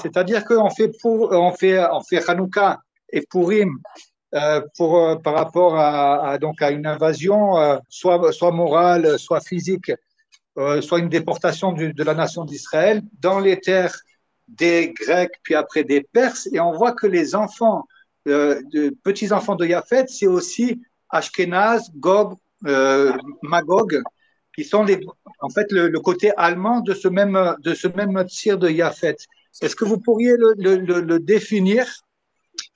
[0.00, 2.78] C'est-à-dire qu'on fait, pour, on fait, on fait Hanouka
[3.12, 3.70] et Purim
[4.34, 7.54] euh, pour, euh, par rapport à, donc à une invasion,
[7.88, 9.92] soit, soit morale, soit physique,
[10.80, 13.94] soit une déportation de la nation d'Israël dans les terres
[14.48, 17.84] des Grecs, puis après des Perses, et on voit que les enfants,
[18.24, 20.80] de, petits enfants de Yafet, c'est aussi
[21.10, 22.34] Ashkenaz, Gog,
[23.42, 24.02] Magog,
[24.56, 24.98] qui sont les,
[25.40, 29.16] en fait le, le côté allemand de ce même de ce même tir de Yafet.
[29.62, 31.86] Est-ce que vous pourriez le, le, le, définir?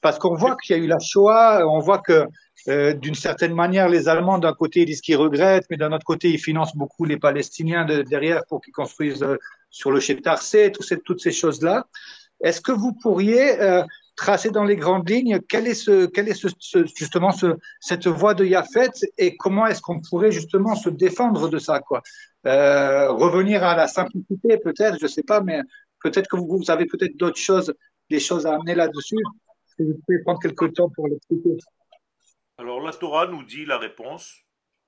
[0.01, 2.27] Parce qu'on voit qu'il y a eu la Shoah, on voit que
[2.69, 6.05] euh, d'une certaine manière, les Allemands, d'un côté, ils disent qu'ils regrettent, mais d'un autre
[6.05, 9.37] côté, ils financent beaucoup les Palestiniens de, derrière pour qu'ils construisent euh,
[9.71, 11.87] sur le Chetarcé, ces, toutes ces choses-là.
[12.43, 13.83] Est-ce que vous pourriez euh,
[14.17, 15.41] tracer dans les grandes lignes.
[15.49, 20.01] Quel est, ce, est ce, justement ce, cette voie de Yafet et comment est-ce qu'on
[20.01, 22.03] pourrait justement se défendre de ça quoi?
[22.47, 25.61] Euh, Revenir à la simplicité peut-être, je sais pas, mais
[26.03, 27.75] peut-être que vous, vous avez peut-être d'autres choses,
[28.09, 29.17] des choses à amener là-dessus.
[29.77, 31.57] Si vous pouvez prendre quelques temps pour l'expliquer?
[32.59, 34.35] Alors la Torah nous dit la réponse.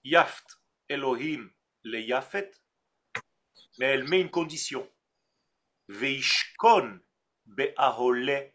[0.05, 0.59] Yaft
[0.89, 1.49] Elohim
[1.85, 2.51] le Yafet,
[3.79, 4.87] mais elle met une condition.
[5.89, 7.01] Veishkon
[7.47, 8.51] be'ahole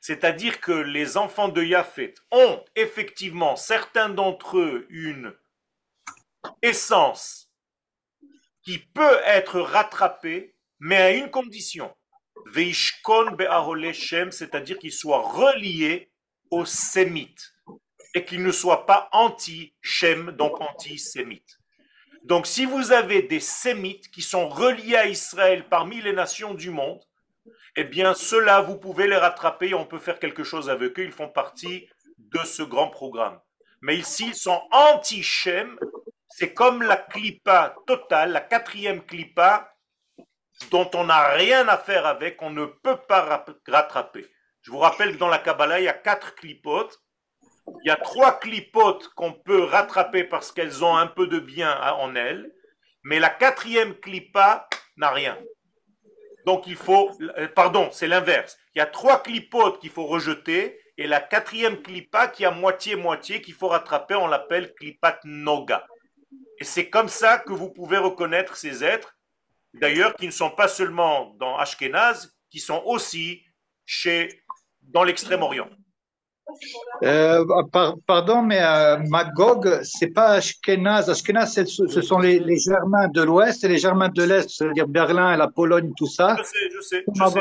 [0.00, 5.34] C'est-à-dire que les enfants de Yafet ont effectivement, certains d'entre eux, une
[6.62, 7.50] essence
[8.62, 11.94] qui peut être rattrapée, mais à une condition.
[12.46, 13.36] Veishkon
[13.92, 16.10] Shem, c'est-à-dire qu'ils soient reliés
[16.50, 17.54] aux sémites
[18.14, 21.58] et qu'ils ne soient pas anti-Shem, donc anti-sémites.
[22.24, 26.70] Donc si vous avez des sémites qui sont reliés à Israël parmi les nations du
[26.70, 27.00] monde,
[27.76, 31.04] eh bien ceux-là, vous pouvez les rattraper on peut faire quelque chose avec eux.
[31.04, 33.40] Ils font partie de ce grand programme.
[33.80, 35.78] Mais s'ils sont anti-Shem,
[36.28, 39.74] c'est comme la clipa totale, la quatrième clipa,
[40.70, 44.26] dont on n'a rien à faire avec, on ne peut pas rattraper.
[44.62, 46.98] Je vous rappelle que dans la Kabbalah, il y a quatre clipotes.
[47.82, 51.78] Il y a trois clipotes qu'on peut rattraper parce qu'elles ont un peu de bien
[51.92, 52.50] en elles.
[53.02, 55.38] Mais la quatrième clipa n'a rien.
[56.44, 57.10] Donc il faut,
[57.54, 58.58] pardon, c'est l'inverse.
[58.74, 63.40] Il y a trois clipotes qu'il faut rejeter et la quatrième clipa qui a moitié-moitié
[63.40, 65.86] qu'il faut rattraper, on l'appelle clipat noga.
[66.60, 69.16] Et c'est comme ça que vous pouvez reconnaître ces êtres,
[69.72, 73.44] d'ailleurs, qui ne sont pas seulement dans Ashkenaz, qui sont aussi
[73.84, 74.44] chez,
[74.82, 75.68] dans l'extrême-orient.
[77.02, 81.10] Euh, par, pardon, mais euh, Magog, c'est pas Ashkenaz.
[81.10, 85.34] Ashkenaz, ce sont les, les, Germains de l'Ouest et les Germains de l'Est, c'est-à-dire Berlin
[85.34, 86.36] et la Pologne, tout ça.
[86.38, 87.40] Je sais, je sais, je sais,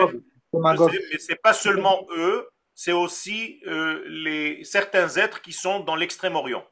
[0.53, 5.80] je sais mais c'est pas seulement eux, c'est aussi euh, les, certains êtres qui sont
[5.80, 6.64] dans l'extrême-orient.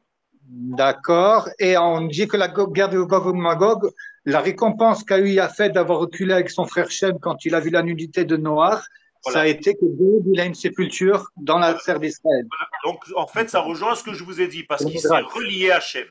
[0.44, 1.50] D'accord.
[1.60, 3.92] Et on dit que la guerre de Gog et Magog,
[4.26, 7.70] la récompense qu'a eu Yafet d'avoir reculé avec son frère Shem quand il a vu
[7.70, 8.84] la nudité de Noir,
[9.24, 9.40] voilà.
[9.40, 12.46] ça a été que David il a une sépulture dans la terre d'Israël.
[12.50, 12.70] Voilà.
[12.86, 15.72] Donc en fait, ça rejoint ce que je vous ai dit parce qu'il s'est relié
[15.72, 16.08] à Shem.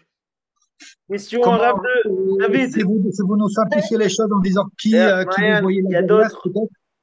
[1.11, 2.73] Question en rap de David.
[2.73, 5.57] Si vous, si vous, nous simplifiez les choses en disant qui, yeah, euh, qui Marianne,
[5.57, 6.49] vous voyez il y a d'autres.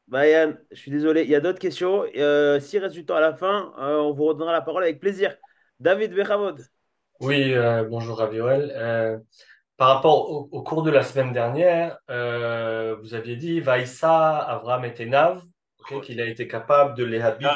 [0.08, 2.06] Marianne, je suis désolé, il y a d'autres questions.
[2.16, 5.00] Euh, S'il reste du temps à la fin, euh, on vous redonnera la parole avec
[5.00, 5.36] plaisir.
[5.80, 6.62] David Bechavod.
[7.20, 8.72] Oui, euh, bonjour Ravioel.
[8.76, 9.18] Euh,
[9.76, 14.86] par rapport au, au, cours de la semaine dernière, euh, vous aviez dit Vaïssa, Avram
[14.86, 15.44] et Tenav,
[15.96, 17.50] okay, qu'il a été capable de les habiter.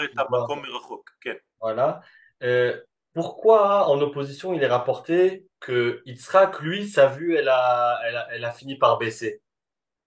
[1.59, 2.01] Voilà.
[2.43, 2.79] Euh,
[3.13, 8.27] pourquoi, en opposition, il est rapporté que Yitzhak, lui, sa vue, elle a, elle a,
[8.31, 9.41] elle a fini par baisser?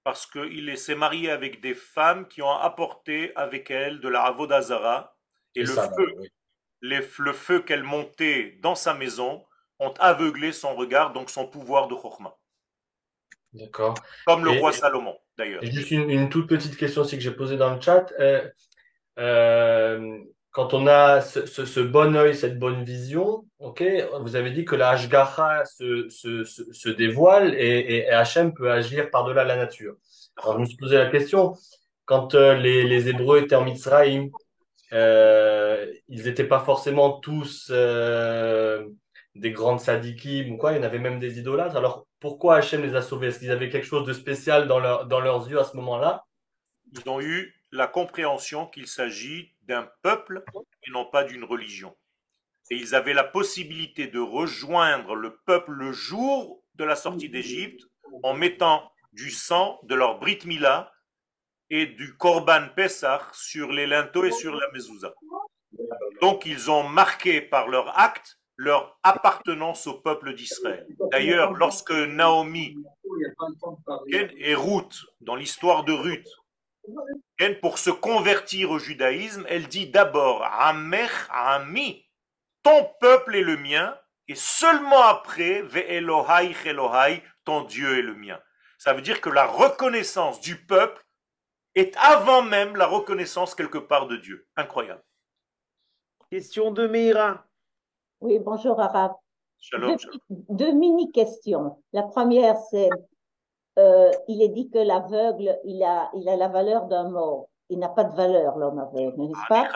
[0.03, 5.17] Parce qu'il s'est marié avec des femmes qui ont apporté avec elle de la Avodazara
[5.55, 6.13] et, et le ça, feu.
[6.19, 6.29] Oui
[6.85, 9.45] les, le feu qu'elle montait dans sa maison
[9.81, 12.37] ont aveuglé son regard, donc son pouvoir de Chokhmah.
[13.55, 13.95] D'accord.
[14.27, 15.63] Comme le et, roi Salomon, d'ailleurs.
[15.65, 18.13] Juste une, une, toute petite question aussi que j'ai posée dans le chat.
[18.19, 18.49] Euh,
[19.19, 20.19] euh,
[20.51, 23.85] quand on a ce, ce, ce, bon œil, cette bonne vision, ok,
[24.21, 28.71] vous avez dit que la Hashgacha se, se, se, se dévoile et, et, Hachem peut
[28.71, 29.95] agir par-delà la nature.
[30.37, 31.55] Alors, je me suis posé la question,
[32.07, 34.31] quand euh, les, les Hébreux étaient en Mitzrayim,
[34.93, 37.71] ils n'étaient pas forcément tous
[39.35, 41.77] des grandes sadikim ou quoi, il y en avait même des idolâtres.
[41.77, 43.27] Alors pourquoi Hachem les a sauvés?
[43.27, 46.25] Est-ce qu'ils avaient quelque chose de spécial dans, dans leurs yeux à ce moment-là?
[46.91, 50.43] Ils ont eu la compréhension qu'il s'agit d'un peuple
[50.87, 51.95] et non pas d'une religion.
[52.71, 57.83] Et ils avaient la possibilité de rejoindre le peuple le jour de la sortie d'Égypte
[58.23, 60.95] en mettant du sang de leur Brit Mila
[61.69, 65.13] et du Korban Pessah sur les linteaux et sur la mezouza.
[66.23, 70.87] Donc ils ont marqué par leur acte leur appartenance au peuple d'Israël.
[71.11, 72.77] D'ailleurs, lorsque Naomi
[74.09, 76.29] et Ruth, dans l'histoire de Ruth,
[77.61, 82.07] pour se convertir au judaïsme, elle dit d'abord Amech Ami,
[82.63, 83.99] ton peuple est le mien,
[84.29, 88.41] et seulement après Ve Elohai Elohai, ton Dieu est le mien.
[88.79, 91.05] Ça veut dire que la reconnaissance du peuple
[91.75, 94.47] est avant même la reconnaissance quelque part de Dieu.
[94.57, 95.03] Incroyable.
[96.31, 97.47] Question de Meira.
[98.25, 98.81] Oui, bonjour.
[99.61, 99.97] Shalom.
[100.31, 101.77] Deux, mini-questions.
[101.93, 102.89] La première, c'est,
[103.79, 107.51] euh, il est dit que l'aveugle, il a, il a la valeur d'un mort.
[107.69, 109.69] Il n'a pas de valeur, l'homme aveugle, n'est-ce pas?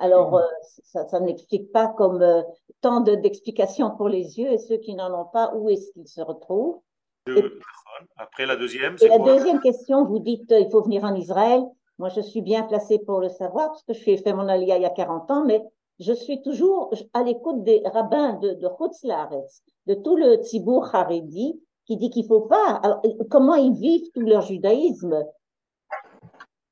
[0.00, 0.42] Alors, euh,
[0.82, 2.42] ça, ça n'explique pas comme euh,
[2.82, 6.20] tant d'explications pour les yeux et ceux qui n'en ont pas, où est-ce qu'ils se
[6.20, 6.82] retrouvent?
[8.18, 11.62] Après la deuxième, Et la deuxième question, vous dites il faut venir en Israël.
[11.98, 14.76] Moi, je suis bien placée pour le savoir parce que je suis fait mon alia
[14.76, 15.64] il y a 40 ans, mais
[15.98, 18.68] je suis toujours à l'écoute des rabbins de, de
[19.86, 22.82] de tout le Tzibour Haredi, qui dit qu'il faut pas.
[23.30, 25.24] Comment ils vivent tout leur judaïsme?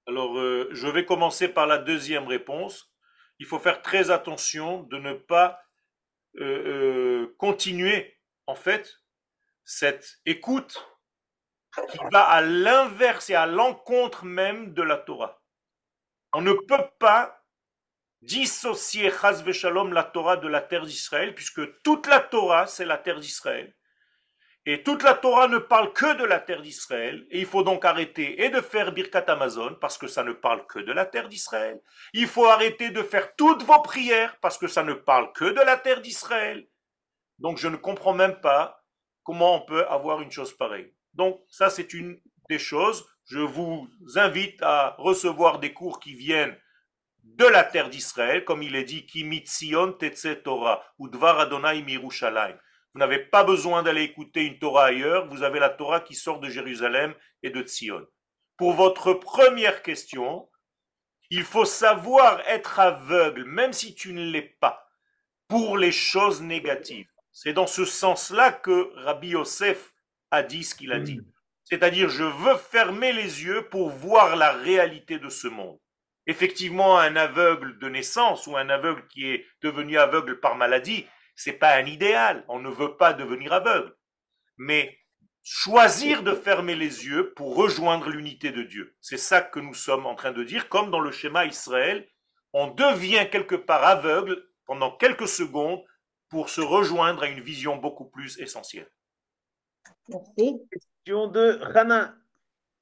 [0.07, 2.93] Alors, euh, je vais commencer par la deuxième réponse.
[3.39, 5.61] Il faut faire très attention de ne pas
[6.39, 8.93] euh, euh, continuer, en fait,
[9.65, 10.87] cette écoute
[11.91, 15.41] qui va à l'inverse et à l'encontre même de la Torah.
[16.35, 17.44] On ne peut pas
[18.25, 22.99] dissocier Chaz Shalom la Torah de la terre d'Israël, puisque toute la Torah, c'est la
[22.99, 23.75] terre d'Israël.
[24.67, 27.85] Et toute la Torah ne parle que de la terre d'Israël, et il faut donc
[27.85, 31.29] arrêter et de faire Birkat Amazon, parce que ça ne parle que de la terre
[31.29, 31.83] d'Israël.
[32.15, 35.61] Il faut arrêter de faire toutes vos prières, parce que ça ne parle que de
[35.61, 36.67] la terre d'Israël.
[37.39, 38.83] Donc je ne comprends même pas
[39.23, 40.95] comment on peut avoir une chose pareille.
[41.13, 42.19] Donc ça, c'est une
[42.49, 43.07] des choses.
[43.27, 43.87] Je vous
[44.17, 46.57] invite à recevoir des cours qui viennent
[47.25, 49.97] de la terre d'Israël, comme il est dit, Ki mitzion
[50.45, 52.57] Torah, ou Dvar Adonai Mirushalayim.
[52.93, 56.39] Vous n'avez pas besoin d'aller écouter une Torah ailleurs, vous avez la Torah qui sort
[56.39, 58.07] de Jérusalem et de Tzion.
[58.57, 60.49] Pour votre première question,
[61.31, 64.87] il faut savoir être aveugle, même si tu ne l'es pas,
[65.49, 67.09] pour les choses négatives.
[67.33, 69.93] C'est dans ce sens-là que Rabbi Yosef
[70.31, 71.21] a dit ce qu'il a dit.
[71.65, 75.81] C'est-à-dire, je veux fermer les yeux pour voir la réalité de ce monde.
[76.27, 81.07] Effectivement, un aveugle de naissance ou un aveugle qui est devenu aveugle par maladie,
[81.37, 82.45] c'est pas un idéal.
[82.49, 83.95] On ne veut pas devenir aveugle.
[84.57, 84.99] Mais
[85.43, 88.97] choisir de fermer les yeux pour rejoindre l'unité de Dieu.
[89.01, 92.09] C'est ça que nous sommes en train de dire, comme dans le schéma Israël,
[92.55, 95.85] on devient quelque part aveugle pendant quelques secondes
[96.31, 98.91] pour se rejoindre à une vision beaucoup plus essentielle.
[100.09, 100.63] Merci.
[100.71, 102.15] Question de Rana.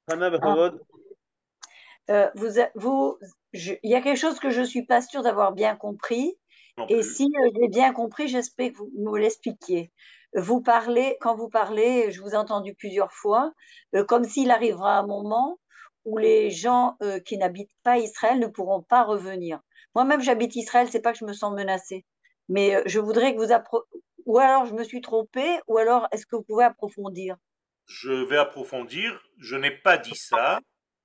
[0.07, 0.29] Rana
[2.09, 3.17] euh, vous, vous,
[3.53, 6.37] il y a quelque chose que je ne suis pas sûre d'avoir bien compris.
[6.89, 9.91] Et si euh, j'ai bien compris, j'espère que vous me l'expliquiez.
[10.35, 13.53] Vous parlez, quand vous parlez, je vous ai entendu plusieurs fois,
[13.95, 15.59] euh, comme s'il arrivera un moment
[16.05, 19.61] où les gens qui n'habitent pas Israël ne pourront pas revenir.
[19.95, 22.03] Moi-même, j'habite Israël, c'est pas que je me sens menacée,
[22.49, 23.53] mais je voudrais que vous
[24.25, 27.37] ou alors je me suis trompée, ou alors est-ce que vous pouvez approfondir?
[27.85, 29.21] Je vais approfondir.
[29.37, 30.59] Je n'ai pas dit ça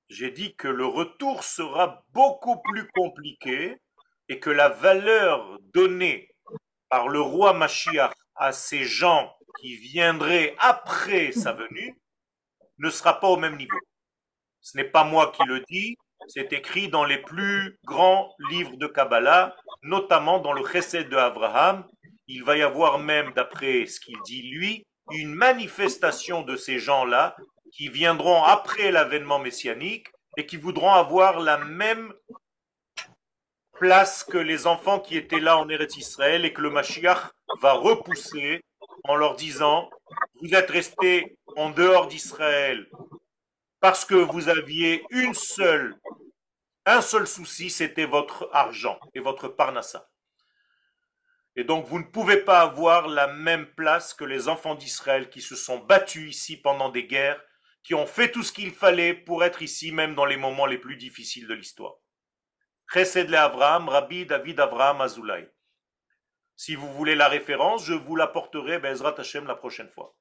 [0.09, 3.77] j'ai dit que le retour sera beaucoup plus compliqué
[4.27, 6.29] et que la valeur donnée
[6.89, 11.99] par le roi Mashiach à ces gens qui viendraient après sa venue
[12.79, 13.77] ne sera pas au même niveau.
[14.61, 15.95] Ce n'est pas moi qui le dis,
[16.27, 21.85] c'est écrit dans les plus grands livres de Kabbalah, notamment dans le Chesed de Abraham.
[22.27, 27.35] Il va y avoir même, d'après ce qu'il dit lui, une manifestation de ces gens-là
[27.71, 32.13] qui viendront après l'avènement messianique et qui voudront avoir la même
[33.73, 37.31] place que les enfants qui étaient là en Eretz Israël et que le Mashiach
[37.61, 38.61] va repousser
[39.05, 39.89] en leur disant
[40.41, 42.89] Vous êtes restés en dehors d'Israël
[43.79, 45.97] parce que vous aviez une seule,
[46.85, 50.09] un seul souci, c'était votre argent et votre parnassa.
[51.55, 55.41] Et donc, vous ne pouvez pas avoir la même place que les enfants d'Israël qui
[55.41, 57.41] se sont battus ici pendant des guerres
[57.83, 60.77] qui ont fait tout ce qu'il fallait pour être ici, même dans les moments les
[60.77, 61.95] plus difficiles de l'histoire.
[62.91, 65.51] Chesed le Avraham, Rabbi David Avraham Azoulay.
[66.55, 70.15] Si vous voulez la référence, je vous l'apporterai, Bezrat Hashem, la prochaine fois.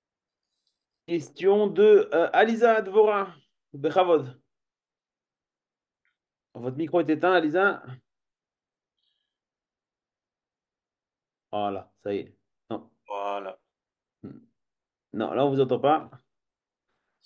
[1.07, 3.35] Question de euh, Aliza Dvora,
[3.73, 4.41] Bechavod.
[6.55, 7.83] Votre micro est éteint, Aliza.
[11.51, 12.37] Voilà, ça y est.
[12.71, 13.59] Non, Voilà.
[15.13, 16.11] non là, on vous entend pas.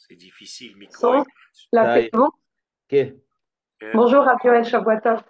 [0.09, 1.25] C'est difficile, micro.
[1.73, 2.31] Là, c'est bon.
[3.95, 5.23] Bonjour, Raphaël Chaboitov.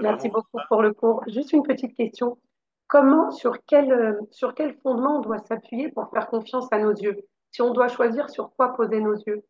[0.00, 1.22] Merci beaucoup pour le cours.
[1.26, 2.38] Juste une petite question.
[2.86, 6.92] Comment, sur quel, euh, sur quel fondement on doit s'appuyer pour faire confiance à nos
[6.92, 7.16] yeux?
[7.50, 9.42] Si on doit choisir sur quoi poser nos yeux?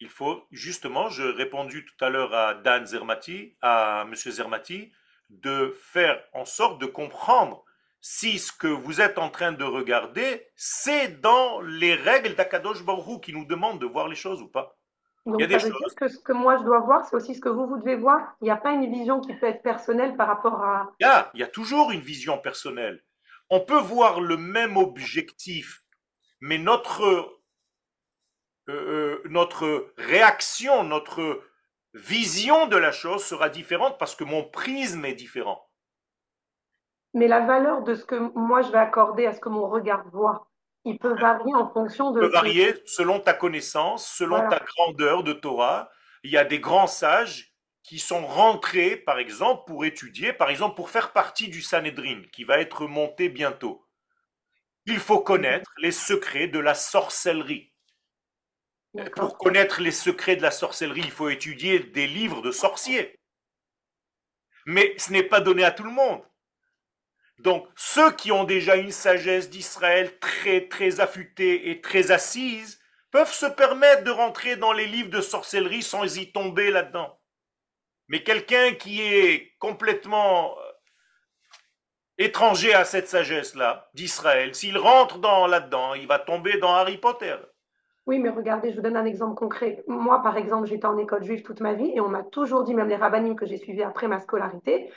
[0.00, 4.14] Il faut, justement, j'ai répondu tout à l'heure à Dan Zermati, à M.
[4.14, 4.92] Zermati,
[5.30, 7.64] de faire en sorte de comprendre
[8.02, 13.22] si ce que vous êtes en train de regarder, c'est dans les règles d'Akadosh Baruch
[13.22, 14.76] qui nous demande de voir les choses ou pas.
[15.24, 15.78] Donc, Il y a ça des veut choses.
[15.78, 17.94] dire que ce que moi je dois voir, c'est aussi ce que vous, vous devez
[17.94, 18.34] voir.
[18.40, 20.90] Il n'y a pas une vision qui peut être personnelle par rapport à...
[20.98, 23.04] Il y a, il y a toujours une vision personnelle.
[23.48, 25.84] On peut voir le même objectif,
[26.40, 27.04] mais notre,
[28.68, 31.40] euh, euh, notre réaction, notre
[31.94, 35.68] vision de la chose sera différente parce que mon prisme est différent.
[37.14, 40.08] Mais la valeur de ce que moi je vais accorder à ce que mon regard
[40.10, 40.48] voit,
[40.84, 42.20] il peut varier en fonction de...
[42.20, 44.58] peut varier selon ta connaissance, selon Voilà.
[44.58, 45.90] ta grandeur de Torah.
[46.24, 47.52] Il y a des grands sages
[47.82, 52.44] qui sont rentrés, par exemple, pour étudier, par exemple, pour faire partie du Sanhedrin, qui
[52.44, 53.86] va être monté bientôt.
[54.86, 57.72] Il faut connaître les secrets de la sorcellerie.
[59.16, 63.18] Pour connaître les secrets de la sorcellerie, il faut étudier des livres de sorciers.
[64.66, 66.22] Mais ce n'est pas donné à tout le monde.
[67.38, 72.80] Donc, ceux qui ont déjà une sagesse d'Israël très, très affûtée et très assise
[73.10, 77.18] peuvent se permettre de rentrer dans les livres de sorcellerie sans y tomber là-dedans.
[78.08, 80.62] Mais quelqu'un qui est complètement euh,
[82.18, 87.36] étranger à cette sagesse-là d'Israël, s'il rentre dans là-dedans, il va tomber dans Harry Potter.
[88.06, 89.84] Oui, mais regardez, je vous donne un exemple concret.
[89.86, 92.74] Moi, par exemple, j'étais en école juive toute ma vie et on m'a toujours dit,
[92.74, 94.90] même les rabbinim que j'ai suivis après ma scolarité,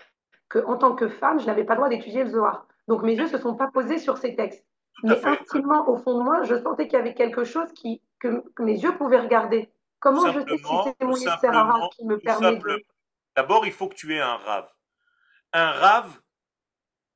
[0.49, 2.67] qu'en tant que femme, je n'avais pas le droit d'étudier le Zohar.
[2.87, 4.65] Donc mes yeux ne se sont pas posés sur ces textes.
[5.03, 8.43] Mais intimement, au fond de moi, je sentais qu'il y avait quelque chose qui, que,
[8.55, 9.71] que mes yeux pouvaient regarder.
[9.99, 12.77] Comment je sais si c'est mon tout Yetzer simplement, Hara qui me tout permet simplement.
[12.77, 12.83] de...
[13.35, 14.71] D'abord, il faut que tu aies un rave.
[15.51, 16.21] Un rave,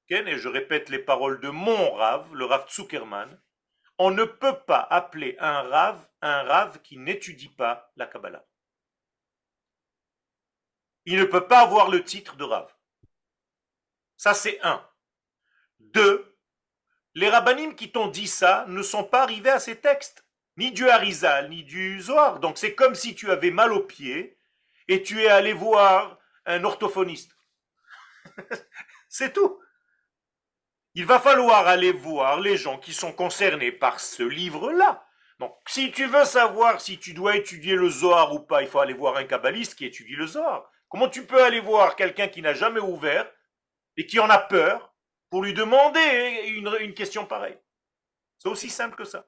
[0.10, 3.40] et je répète les paroles de mon rave, le rave Zuckerman,
[3.98, 8.46] on ne peut pas appeler un rave un rave qui n'étudie pas la Kabbalah.
[11.06, 12.74] Il ne peut pas avoir le titre de rave.
[14.20, 14.86] Ça, c'est un.
[15.80, 16.38] Deux,
[17.16, 20.26] les rabbinim qui t'ont dit ça ne sont pas arrivés à ces textes,
[20.58, 22.42] ni du Harizal, ni du Zohar.
[22.42, 24.38] Donc c'est comme si tu avais mal au pied
[24.90, 27.32] et tu es allé voir un orthophoniste.
[29.08, 29.58] c'est tout.
[30.96, 35.02] Il va falloir aller voir les gens qui sont concernés par ce livre-là.
[35.40, 38.80] Donc, si tu veux savoir si tu dois étudier le Zohar ou pas, il faut
[38.80, 40.70] aller voir un kabbaliste qui étudie le Zohar.
[40.90, 43.32] Comment tu peux aller voir quelqu'un qui n'a jamais ouvert
[43.98, 44.94] et qui en a peur
[45.30, 47.58] pour lui demander une, question pareille
[48.40, 49.26] C'est aussi simple que ça.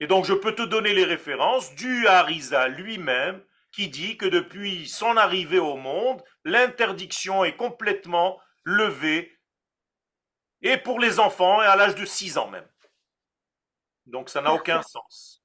[0.00, 3.42] Et donc, je peux te donner les références du Harisa lui-même
[3.72, 9.38] qui dit que depuis son arrivée au monde, l'interdiction est complètement levée
[10.62, 12.68] et pour les enfants et à l'âge de 6 ans même.
[14.06, 15.42] Donc ça n'a aucun sens.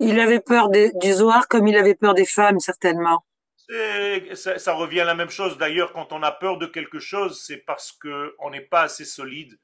[0.00, 3.24] Il avait peur du Zohar comme il avait peur des femmes, certainement.
[3.68, 5.56] Ça, ça revient à la même chose.
[5.58, 9.58] D'ailleurs, quand on a peur de quelque chose, c'est parce qu'on n'est pas assez solide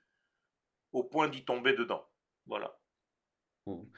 [0.93, 2.07] au point d'y tomber dedans.
[2.47, 2.75] Voilà.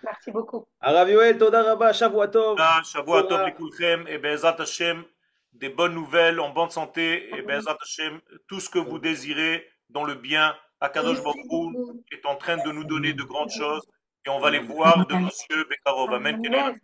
[0.02, 0.66] Merci beaucoup.
[0.80, 2.56] Arav Yoel, Toda Rabba, Shavua Tov.
[2.60, 3.38] Ah, Shavua Toda.
[3.38, 5.04] Tov Likulchem et Be'ezrat Hashem,
[5.52, 10.04] des bonnes nouvelles en bonne santé et Be'ezrat Hashem, tout ce que vous désirez dans
[10.04, 10.56] le bien.
[10.80, 13.86] Akadosh Baruch Hu est en train de nous donner de grandes choses
[14.26, 15.64] et on va les voir de nos yeux.
[15.64, 16.12] Bekarov.
[16.12, 16.78] Amen.